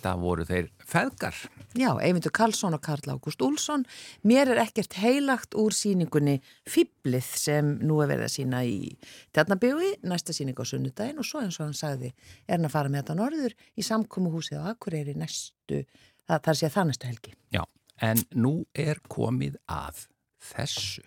[0.02, 1.36] Þetta voru þeir feðgar
[1.78, 3.84] já, Eyvindur Karlsson og Karl Ágúst Úlsson.
[4.26, 8.96] Mér er ekkert heilagt úr síningunni Fýblið sem nú er verið að sína í
[9.30, 12.10] Tjarnabíói, næsta síning á sunnudaginn og svo eins og hann sagði
[12.48, 15.84] er hann að fara með þetta norður í samkómuhúsið á Akureyri næstu,
[16.26, 17.38] það, það sé það næstu helgi.
[17.54, 17.62] Já,
[18.02, 20.06] en nú er komið að
[20.50, 21.06] þessu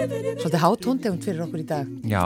[0.00, 1.88] Svolítið hátóndegund fyrir okkur í dag.
[2.08, 2.22] Já,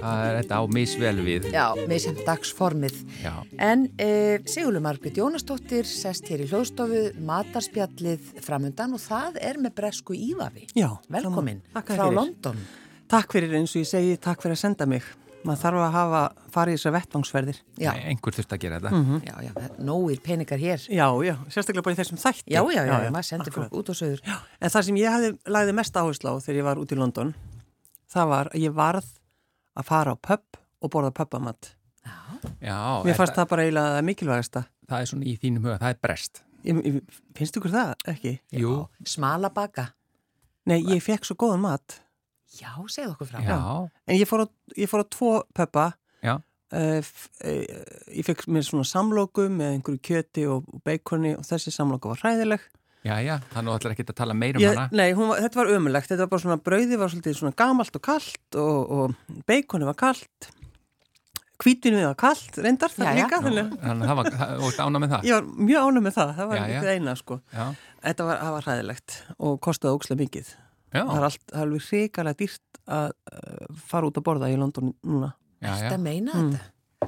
[0.00, 1.66] það er þetta á misvel við Já,
[2.02, 2.96] sem dagsformið.
[3.22, 3.34] Já,
[3.68, 4.08] En e,
[4.50, 10.66] Sigurlu Margrit Jónasdóttir sest hér í hljóðstofu, matarspjallið framundan og það er með bresku Ívafi.
[10.74, 12.08] Já, Velkomin frá.
[12.10, 12.58] London.
[13.08, 15.06] Takk fyrir eins og ég segi, takk fyrir að senda mig.
[15.46, 16.20] Maður þarf að hafa
[16.52, 17.58] farið þessar vettvangsferðir.
[17.78, 20.82] Já, einhver þurft að gera þetta já, já, nógir peningar hér.
[20.90, 22.44] Já, já, sérstaklega bara í þessum þætti.
[22.50, 24.22] Já, já, já, já, maður sendir fólk út og söður.
[24.26, 26.98] Já, en það sem ég hefði lagði mest áherslu á þegar ég var út í
[26.98, 27.30] London,
[28.10, 29.12] það var að ég varð
[29.78, 31.70] að fara á pub og borða pubamat.
[32.62, 34.64] Já, Mér fannst það, bara eiginlega það mikilvægasta.
[34.88, 36.98] það er svona í þínum huga, það er brest Ég, ég,
[37.38, 38.32] finnst ykkur það ekki?
[38.58, 38.72] Jú,
[39.06, 39.92] Smala baka.
[40.68, 42.00] Nei, ég fekk svo góðan mat.
[42.56, 43.42] Já, segðu okkur frá.
[43.44, 43.58] já,
[44.08, 44.46] En ég fór á,
[44.76, 45.90] ég fór á tvo puba.
[46.24, 46.38] já,
[46.68, 47.00] Uh,
[47.48, 47.64] uh,
[48.12, 52.20] ég fekk mér svona samlóku með einhverju kjöti og og baconi og þessi samlóku var
[52.20, 52.60] hræðileg.
[53.08, 55.30] já, já þannig að þú ætlar ekki að tala meir um Ég, hana nei, hún
[55.32, 58.58] var, þetta var ömulegt, þetta var bara svona brauði var svolítið svona gamalt og kallt
[58.60, 59.14] og, og
[59.48, 60.50] beikoni var kallt
[61.58, 63.24] Hvítvinni var kallt, reyndar það Já, já.
[63.24, 64.16] líka, þannig Þannig að það
[64.60, 65.24] var, ána með það.
[65.24, 66.76] ég var mjög ánum með það, það var Já, já.
[66.82, 67.40] ekki eina sko.
[67.56, 67.64] Já,
[68.04, 70.52] Þetta var, var hræðilegt og kostaði ókslega mikið.
[70.92, 74.50] Já, Það er, allt, það er alveg hrikalega dýrt að uh, fara út að borða
[74.52, 75.34] í London núna.
[75.60, 75.76] já, já.
[75.84, 76.64] Þetta meina þetta.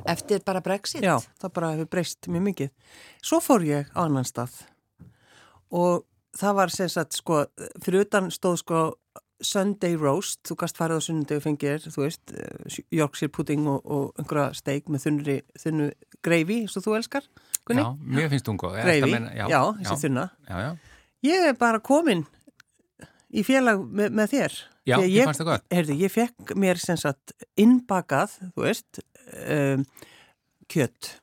[0.06, 1.02] Eftir bara Brexit.
[1.02, 2.70] Já, það bara hefur breyst mjög mikið.
[3.26, 4.54] Svo fór ég á annan stað
[5.70, 6.04] og
[6.38, 7.44] það var sem sagt sko,
[7.82, 8.82] fyrir utan stóð sko
[9.40, 13.80] Sunday roast, þú gast farið á sunnundegi og fengir, þú veist, eh, Yorkshire pudding og,
[13.88, 15.86] og einhverja steik með þunnri, þunnu
[16.26, 17.28] greifi, og þú elskar,
[17.64, 17.80] Gunni?
[17.80, 18.76] Já, mér finnst hún góð.
[18.82, 20.26] Ertu að Greifi, já, þessi þunna.
[20.48, 20.70] Já, já.
[21.30, 22.26] Ég er bara komin
[23.32, 24.56] í félag með, með þér.
[24.88, 25.64] Já, að ég fannst það gott.
[25.70, 29.00] Heyrðu, ég fekk mér sem sagt innbakað, þú veist,
[29.46, 29.84] um,
[30.70, 31.16] kjött.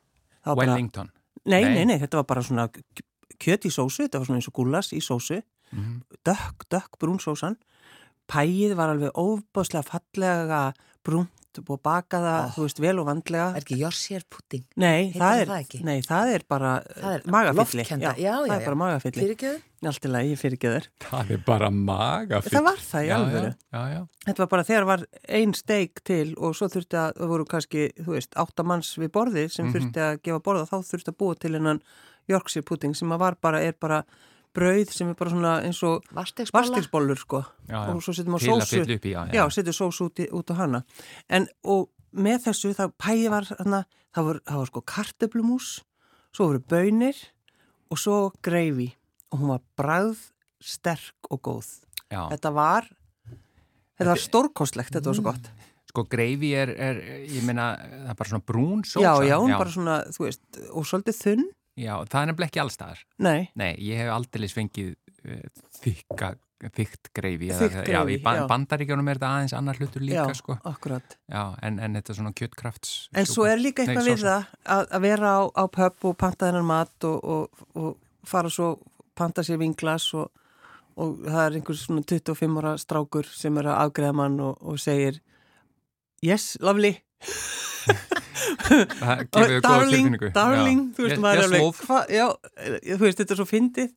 [0.47, 1.09] Wellington.
[1.47, 1.73] Nei, Nei.
[1.73, 3.03] nei, nei, þetta var bara svona k-
[3.39, 5.41] kjöt í sósu, þetta var svona eins og gúlas í sósu,
[5.73, 6.01] Mhm.
[6.23, 7.57] dökk, dökk brún sósan.
[8.27, 10.73] Pæið var alveg ofbáslega fallega
[11.07, 12.49] brúnt og bakaða, Oh.
[12.53, 13.45] þú veist, vel og vandlega.
[13.57, 14.61] Er ekki Yorkshire pudding?
[14.77, 17.57] Nei, það það er, það nei, það er bara Það er magafylli.
[17.81, 18.65] loftkennda, já, já, það er já.
[18.67, 19.23] bara magafylli.
[19.23, 19.61] Fyrirgjöðu?
[19.87, 20.85] Allt í lagi, ég fyrir ekki þér.
[21.07, 23.49] Það er bara maga Það var það í já, alvöru.
[23.73, 24.01] Já, já, já.
[24.27, 25.05] Þetta var bara þegar var
[25.41, 29.09] ein steik til og svo þurfti að, það voru kannski, þú veist, átta manns við
[29.17, 29.73] borðið sem Mhm.
[29.73, 31.81] þurfti að gefa borða, þá þurfti að búa til hennan
[32.29, 34.03] Yorkshire pudding sem að var bara, er bara
[34.57, 36.65] brauð sem er bara svona eins og Vastegsbóla?
[36.65, 37.93] vastingsbollur sko Já, já.
[37.93, 39.33] og svo setjum að sósu í, já, já.
[39.37, 40.83] já, setjum sósu út, í- út á hana
[41.29, 41.87] en og
[42.17, 43.81] með þessu það pæði var hana,
[44.15, 45.67] það var, það var sko kartöblumús
[46.33, 47.19] svo voru bönir
[47.91, 48.89] og svo greifi
[49.31, 50.17] og hún var bragð
[50.63, 51.67] sterk og góð
[52.11, 52.25] já.
[52.33, 52.87] þetta var
[53.97, 55.51] þetta var stórkostlegt, þetta var svo gott
[55.87, 56.97] Sko greifi er, er,
[57.31, 59.01] ég meina, það er bara svona brún sósa.
[59.01, 61.45] já, já, bara svona, þú veist og svolítið þunn,
[61.77, 63.05] Já, það er nefnilega ekki allstaðar.
[63.21, 64.95] nei Nei, ég hef aldrei fengið
[65.27, 65.43] uh,
[65.83, 66.29] þykka,
[66.73, 67.49] þykkt greifi.
[67.53, 68.45] eða- Þykkt Já, greifi, í ban já.
[68.49, 70.57] bandaríkjónum er þetta aðeins annar hlutur líka, já, sko.
[70.65, 72.95] akkurat Já, en, en þetta er svona kjöttkrafts.
[73.13, 76.49] En svo er líka eitthvað við það að, að vera á, á pub og panta
[76.49, 78.71] þennan mat og, og, og fara svo
[79.17, 80.31] panta sér vinglas og,
[80.97, 84.81] og það er einhver svona 25 ára strákur sem er að afgreða mann og, og
[84.81, 85.21] segir
[86.25, 86.95] Yes, lovely
[89.61, 90.93] Darling, darling Já.
[90.97, 92.27] Þú veist, maður er alveg hva, Já,
[92.93, 93.93] þú veist, þetta er svo fyndið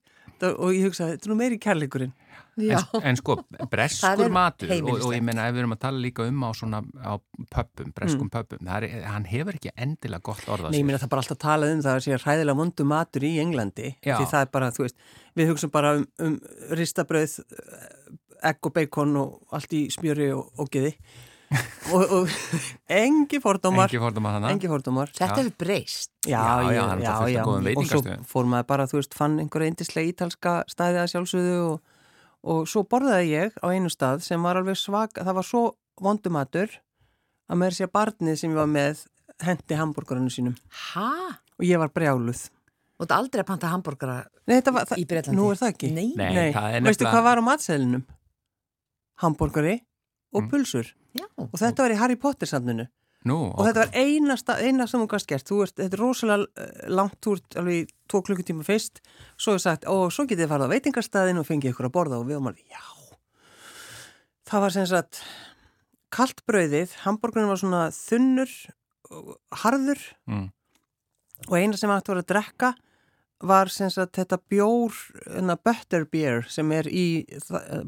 [0.56, 2.12] og ég hugsa, þetta er nú meiri kærleikurinn
[2.60, 2.80] Já.
[2.98, 3.36] En, en sko,
[3.72, 6.80] breskur matur og, og ég meina ef við erum að tala líka um á svona
[6.98, 7.14] á
[7.52, 8.32] pöppum, breskum Mm.
[8.34, 11.24] pöppum það er, hann hefur ekki endilega gott orða Nei, ég meina það er bara
[11.24, 14.16] alltaf talað um það að sé hræðilega vondu matur í Englandi Já.
[14.18, 14.98] því það er bara, þú veist,
[15.38, 16.36] við hugsaum bara um, um
[16.80, 17.38] ristabröð,
[18.50, 20.94] egg og bacon og allt í smjöri og, og geði
[21.90, 22.34] og, og
[22.94, 26.12] engi fordómar Engi fordum að hana engi fordómar Þetta hefur breyst.
[26.28, 27.44] Já, Já, já, já, já,
[27.74, 31.80] og svo fór maður bara, þú veist, fann einhverja indislega ítalska stæði að sjálfsögðu og,
[32.54, 35.64] og svo borðaði ég á einu stað sem var alveg svag, það var svo
[36.00, 36.76] vondumatur
[37.50, 39.02] að með sér barnið sem ég var með
[39.42, 40.54] hendi hambúrgarinu sínum
[40.92, 41.08] Hæ?
[41.58, 42.46] og ég var brjáluð.
[43.00, 45.38] Og þetta aldrei að panta hambúrgara Nei, þetta var, í Breitlandi?
[45.40, 45.88] nú er það ekki.
[45.96, 46.08] Nei.
[46.20, 48.02] Nei, það er Veistu nefnilega- hvað var á matseðlinum?
[49.24, 49.74] Hambúrgari
[50.32, 50.50] og Mm.
[50.50, 50.86] pulsur.
[51.18, 51.26] Já.
[51.38, 52.86] Og þetta var í Harry Potter samninu.
[53.26, 55.44] Nú, Og þetta var einasta, eina sem þú gast gert.
[55.44, 59.00] Þú ert, þetta er rosalega eh, langt, ert alveg í tvo klukkutíma fyrst.
[59.36, 62.16] Svo er sagt, og svo getið þið farið á veitingarstaðin og fengið ykkur að borða
[62.20, 62.80] og við varum alveg, já.
[64.50, 65.20] Það var sem sagt,
[66.10, 68.54] kalt brauðið, hambúrgarinn var svona þunnur,
[69.10, 70.00] og harður
[70.30, 70.48] mm,
[71.48, 72.74] og eina sem hægt var að drekka
[73.42, 74.92] var sem sagt þetta bjór,
[75.38, 77.84] enna butterbeer sem er í þa-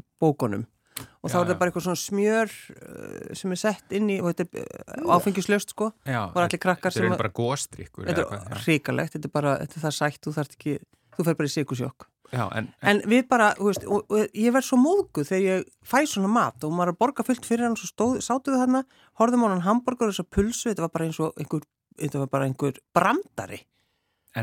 [0.99, 1.59] og þá Já, er það já.
[1.59, 5.75] bara eitthvað svona smjör uh, sem er sett inn í og þetta er uh, áfengislaust
[5.75, 5.91] sko.
[6.05, 9.85] Já, var allir krakkar þetta er bara góstrykkur þetta er hrikalegt, þetta er bara þetta
[9.89, 10.79] er sætt, þú þarft ekki
[11.17, 14.53] þú fer bara í sikursjokk Já, en, en við bara, þú veist, og, og ég
[14.55, 17.67] verð svo móðguð þegar ég fæ svona mat og maður er að borga fullt fyrir
[17.67, 18.81] hann svo stóð, sátuðu þarna
[19.21, 21.67] horfðum á hann hambúrgar og þess að pulsu þetta var bara eins og einhver,
[22.01, 23.59] þetta var bara einhver brandari.
[23.61, 23.67] en,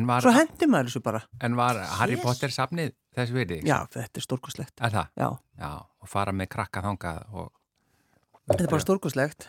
[0.07, 2.23] var, svo hendi maður þessu bara en var Harry Yes.
[2.25, 3.61] Potter safnið þessi virði?
[3.67, 4.75] Já, þetta er stórkoslegt.
[4.81, 5.09] Er það?
[5.19, 5.29] Já,
[5.61, 5.71] Já,
[6.01, 7.49] og fara með krakka þangað og
[8.51, 9.49] þetta er bara stórkoslegt.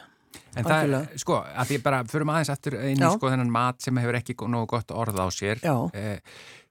[0.56, 1.20] En það, Algjörlega.
[1.20, 4.36] sko, að því bara förum aðeins aftur inn í sko þennan mat sem hefur ekki
[4.48, 5.74] nógu gott orð á sér Já.
[5.94, 6.20] eh,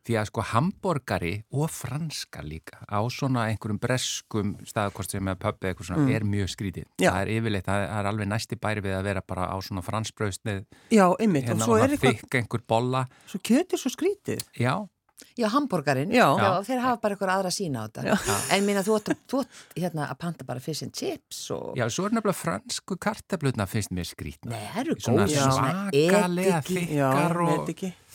[0.07, 5.68] því að sko hamborgari og franska líka á svona einhverjum breskum staðkost sem er pubbi
[5.70, 6.14] eitthvað svona Mm.
[6.16, 6.86] er mjög skrítið.
[6.98, 7.11] Já.
[7.12, 10.64] Það er yfirleitt, það er alveg næsti bæri við að vera bara á svona fransbröðsnið
[10.90, 11.44] Já, einmitt.
[11.44, 13.07] hérna og svo og er eitthvað, þykk einhver bolla.
[13.26, 14.42] svo kjötið svo skrítið.
[14.59, 14.88] Já,
[15.36, 16.11] Já, hambúrgarinn.
[16.11, 16.32] Já.
[16.64, 18.55] þeir hafa bara eitthvað aðra sína á þetta.
[18.57, 19.44] En minna, þú ætti
[19.76, 21.76] hérna, að panta bara fish and chips og...
[21.76, 24.51] já, svo er nefnilega fransku kartablutna finnst mér skrítna.
[24.57, 25.34] Nei, það eru Svona góð.
[25.36, 25.44] Já.
[25.53, 26.48] svakalega.
[26.48, 27.68] Já, þykkar og...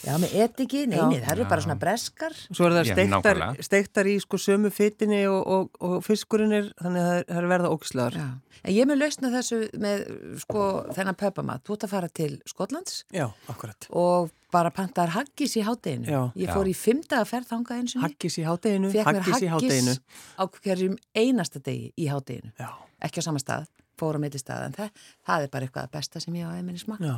[0.03, 1.05] Já, með etiki, nei, Já.
[1.09, 2.33] nei, það eru bara svona breskar.
[2.51, 6.99] Svo er það steiktar, steiktar í sko sömu fytinni og, og, og fiskurinn er, þannig
[7.01, 8.17] að það er- það er verða ógislegar.
[8.19, 8.25] Já.
[8.65, 10.03] En ég með lausna þessu með,
[10.41, 10.63] sko,
[10.97, 11.63] þennan peppamat.
[11.63, 13.87] Þú ert að fara til Skotlands Já, akkurat.
[13.93, 16.07] og bara pantaðar haggis í hátteginu.
[16.09, 16.21] Já.
[16.35, 19.41] Ég fór í fymta að ferð þangað eins og Haggis í hátteginu, Fekk mér haggis
[19.43, 19.95] í hátteginu.
[19.95, 22.51] haggis á hverjum einasta degi í hátteginu.
[22.59, 22.69] Já,
[23.03, 23.67] Ekki á sama stað,
[23.99, 24.89] fór á milli stað, en það,
[25.27, 27.05] það er bara eitthvað að besta sem ég á einminni smakka.
[27.05, 27.15] já.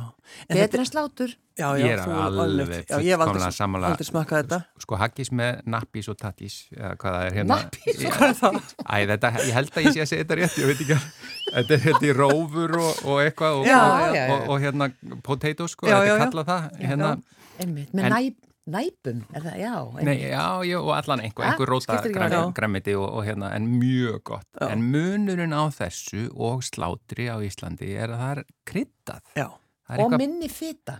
[0.48, 1.34] En Betur en slátur.
[1.58, 2.68] Já, já, Ég er alveg
[3.02, 4.58] ég fullkomlega smakkað þetta.
[4.84, 8.10] Sko haggis með nappís og tattís eða hvað það er hérna Nappís, Já.
[8.14, 8.58] Hvað er það?
[8.78, 11.08] Æ, þetta, ég held að ég sé að segja þetta rétt, ég veit ekki að
[11.56, 14.26] þetta er hérna í rófur og, og eitthvað og, Já, og, já, já.
[14.36, 14.90] og, og hérna
[15.26, 16.18] potatoes sko, þetta er já.
[16.22, 17.10] kallað það hérna,
[17.58, 18.38] Einmitt, með En- næp,
[18.74, 19.72] næpum, er það, já.
[20.04, 24.22] nei, já, já, og allan einhver, Ja, einhver róta græmiti, og, og hérna, en mjög
[24.28, 24.68] gott Já.
[24.72, 29.94] en munurinn á þessu og slátri á Íslandi er að það er kryddað Já, það
[29.94, 30.98] er Og eitthvað, minni fita.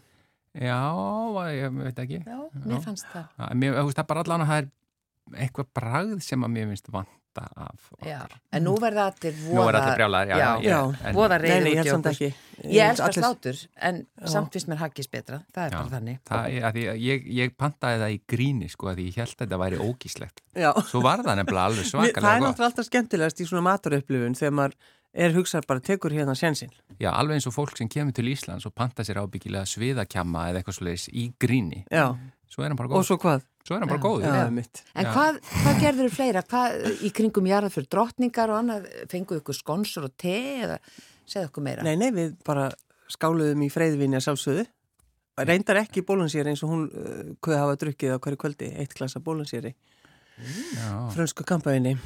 [0.58, 0.80] já,
[1.54, 3.26] ég veit ekki Já, mér fannst það.
[3.38, 4.70] Já, mér, þú veist, það er bara allan að það er
[5.36, 9.54] eitthvað bragð sem að mér finnst vanta af Já, en nú verða allir voða...
[9.54, 12.26] Nú er allir brjálaðir, já, já, já, en- voða reyður ég samt okkur.
[12.32, 12.46] ekki.
[12.74, 15.38] Ég elska Allir- slátur, en samt finnst mér haggis betra.
[15.54, 15.78] Það er Já.
[15.78, 16.18] bara þannig.
[16.26, 19.58] Það, að ég, ég pantaði það í gríni sko að því ég held að þetta
[19.62, 20.72] væri ógíslegt Já.
[20.90, 23.62] svo var það nefnilega alveg Mér- Það er svakalega gott náttúrulega alltaf skemmtilegast í svona
[23.68, 24.74] maturupplifun þegar maður
[25.18, 26.74] er hugsað bara tekur hérna sjensin.
[26.98, 30.60] Já, alveg eins og fólk sem kemur til Íslands og panta sér ábyggilega sviðakjamma eða
[30.60, 32.10] eitthvað svoleiðis í gríni Já,
[32.48, 33.46] svo er hann bara og góð svo hvað?
[33.68, 34.82] svo er hann bara góð Já, mitt.
[34.94, 35.12] En Já.
[35.12, 36.42] hvað, hvað gerður þau fleira?
[36.48, 38.88] Hvað í kringum jarðar fyrir drottningar og annað?
[39.12, 40.78] Fenguðu ykkur skonsur og te eða
[41.28, 41.84] segðu okkur meira?
[41.84, 42.70] Nei, nei, við bara
[43.12, 44.64] skáluðum í freyðvinni að sjálfsögðu.
[45.48, 49.74] Reyndar ekki bólansýri eins og hún uh, hafa drukkið á hverju kvöldi, eitt klassa bólansýri,
[50.38, 51.96] Já, frönsku kampaðinni.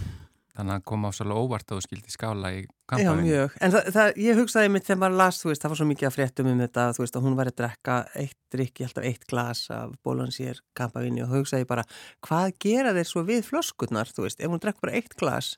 [0.52, 3.54] Þannig að koma á svolítið óvart þú skildi skála í Já, kampaðinu mjög.
[3.64, 6.08] En það, það, ég hugsaði mitt þegar maður las, þú veist, það var svo mikið
[6.08, 9.24] að fréttum um þetta, þú veist, að hún var að drekka eitt drikki, alltaf eitt
[9.32, 11.84] glas af bólansýr kampaðinni og hugsaði bara,
[12.28, 15.54] hvað gera þeir svo við flöskurnar, þú veist, ef hún drekk bara eitt glas,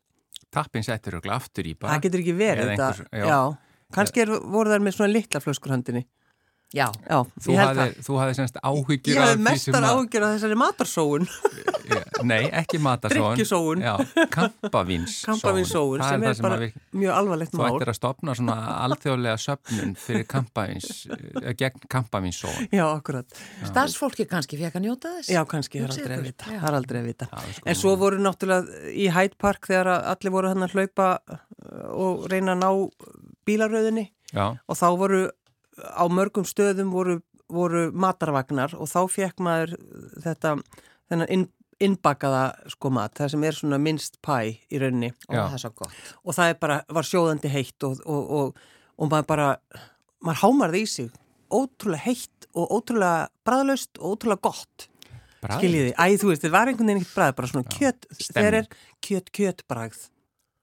[0.55, 2.91] Tappin settur örugglega aftur í bara það getur ekki verið þetta.
[2.95, 3.41] einhvers- já.
[3.95, 6.05] Kannski er, voru þær með svona litla flöskur handinni.
[6.75, 8.05] Já, Já, Þú ég held hafði, það.
[8.07, 11.29] þú hafði semst Ég áhyggjur hafði því sem mestar að- ágjör á þessari matarsóun.
[11.85, 12.79] Ég- Nei, ekki.
[13.85, 13.95] Já,
[14.33, 16.73] kampavíns Kampavínsóun Það sem er sem bara að við
[17.03, 17.67] mjög alvarlegt Þú mál.
[17.75, 18.57] ættir að stopna svona
[18.87, 22.69] alþjóðlega söpnun fyrir kampavíns, eh, gegn kampavínsóun.
[22.73, 23.27] Já, akkurat.
[23.69, 25.31] starfsfólki kannski fekk að njóta þess?
[25.35, 26.45] Já, kannski, það er aldrei að vita.
[26.69, 27.29] er aldrei að vita.
[27.31, 30.73] Já, skulum- En svo voru náttúrulega í Hyde Park þegar að allir voru hann að
[30.75, 32.91] hlaupa uh, og reyna að ná
[33.47, 35.31] bílaröðinni Já, og þá voru
[35.81, 37.19] á mörgum stöðum voru,
[37.53, 39.77] voru matarvagnar og þá fekk maður
[40.25, 40.57] þetta
[41.11, 41.49] þennan inn,
[41.83, 45.11] innbakaða sko mat, það sem er svona minnst pæ í rauninni.
[45.27, 45.43] Já.
[45.43, 45.99] það er svo gott.
[46.23, 48.65] og það er bara, var sjóðandi heitt og, og, og,
[48.99, 49.51] og maður bara
[50.25, 51.13] maður hámarði í sig.
[51.55, 54.89] Ótrúlega heitt og ótrúlega bræðlaust og ótrúlega gott.
[55.45, 55.61] Bragð.
[55.61, 58.69] skiljiði, æ þú veist, það var einhvern veginn ekkert bræð bara svona kjöt, þeir er
[59.05, 59.99] kjöt kjöt bræð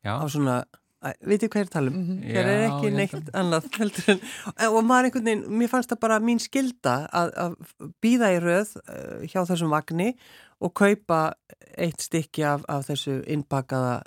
[0.02, 0.56] Já, á svona,
[1.26, 2.22] veitir hvað er að tala um Mhm.
[2.28, 4.22] þeir er Já, ekki ég neitt annað heldur en,
[4.70, 7.56] og maður einhvern veginn, mér fannst það bara mín skilda að, að
[8.06, 10.12] býða í röð uh, hjá þessum vagni
[10.62, 11.22] og kaupa
[11.78, 14.02] eitt stykki af, af þessu innbakaða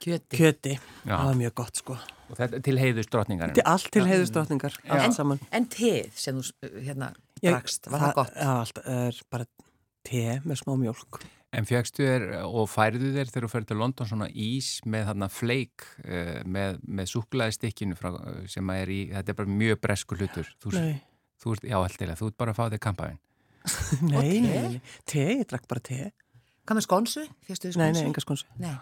[0.00, 0.36] Kjöti.
[0.38, 0.74] kjöti,
[1.04, 1.96] það var mjög gott sko
[2.30, 3.56] og þetta til heiðus drotningarinn.
[3.58, 5.40] Til allt til heiðustráttningar, En, allt saman.
[5.52, 7.08] en teð sem þú hérna
[7.42, 8.36] drakst, var það gott?
[8.38, 9.46] Já, allt er bara
[10.06, 11.18] te með smá mjólk.
[11.50, 15.28] En fjöxtu þér og færðu þér þegar þú fyrir til London svona ís með þarna
[15.34, 19.56] fleik uh, með, með súklaði stikkinu frá, eh, sem að er í, þetta er bara
[19.64, 20.52] mjög bresku hlutur.
[20.62, 21.00] Þú, Nei,
[21.42, 23.18] þú ert, já, alltilega, þú ert bara að fá þér kampavín.
[24.12, 24.38] nei, te?
[24.46, 24.80] nei, nei.
[25.10, 26.00] Te, ég drakk bara te.
[26.70, 27.26] Með skonsu?
[27.48, 27.82] Þið Nei, skonsu?
[27.98, 28.46] nei, enga skonsu.
[28.62, 28.76] Nei,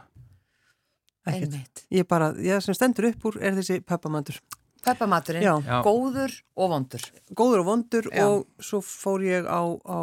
[1.29, 1.85] Ekkert.
[1.93, 4.39] Ég bara, ég sem stendur upp úr er þessi peppamandur.
[5.43, 5.81] Já.
[5.85, 7.05] góður og vondur.
[7.37, 8.25] Góður og vondur Já.
[8.25, 9.99] og svo fór ég á, á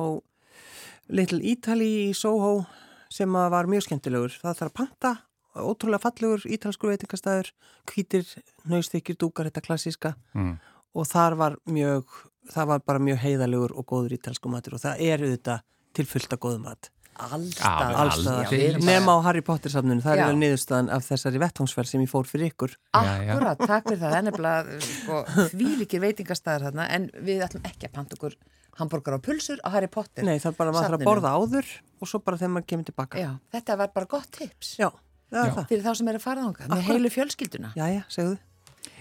[1.09, 2.65] Little Italy í Soho
[3.13, 4.33] sem var mjög skemmtilegur.
[4.41, 5.11] Það þarf að panta,
[5.55, 7.51] ótrúlega fallegur ítalskur veitingastæður,
[7.91, 8.25] hvítir,
[8.67, 10.57] nöystekjur, dúkar, þetta klassíska Mm.
[10.95, 12.03] og þar var mjög,
[12.51, 15.61] það var bara mjög heiðalegur og góður ítalsku matur og það er auðvitað
[15.93, 16.89] til fullt að góðu mat.
[17.15, 20.23] Erum bara- Nefn á Harry Potter samnunu, það Já.
[20.25, 22.75] er vel niðurstaðan af þessari vettvángsferð sem ég fór fyrir ykkur.
[22.93, 27.87] Akkurat, takk fyrir það, það er nefnilega sko, þvílikir veitingastæðar þarna en við ætlum ekki
[27.87, 28.35] að panta okkur
[28.79, 30.23] hambúrgar og pulsur á Harry Potter.
[30.27, 31.65] Nei, það er bara maður þarf að borða áður
[32.01, 33.19] og svo bara þegar maður kemur tilbaka.
[33.21, 34.89] Já, þetta var bara gott tips Já,
[35.31, 35.55] það er Já.
[35.59, 35.67] það.
[35.71, 37.71] fyrir þá sem er að fara þangað með heilu fjölskylduna.
[37.79, 38.37] Jæja, segðu.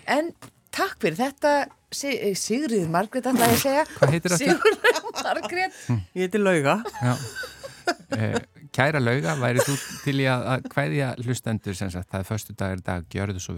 [0.06, 0.32] En
[0.74, 1.54] takk fyrir þetta
[1.94, 3.84] Si- Sigriður Margrét, ætla ég að segja.
[3.98, 4.44] Hvað heitir þetta?
[4.44, 5.76] Sigriður Margrét.
[6.14, 6.82] Ég heiti Lauga.
[7.02, 7.14] Já.
[8.16, 8.38] Eh,
[8.74, 12.56] kæra lauga, væri þú til í að, að kvæðja hlustendur sem sagt, það er förstu
[12.56, 13.54] dagur í dag, gjörðu svo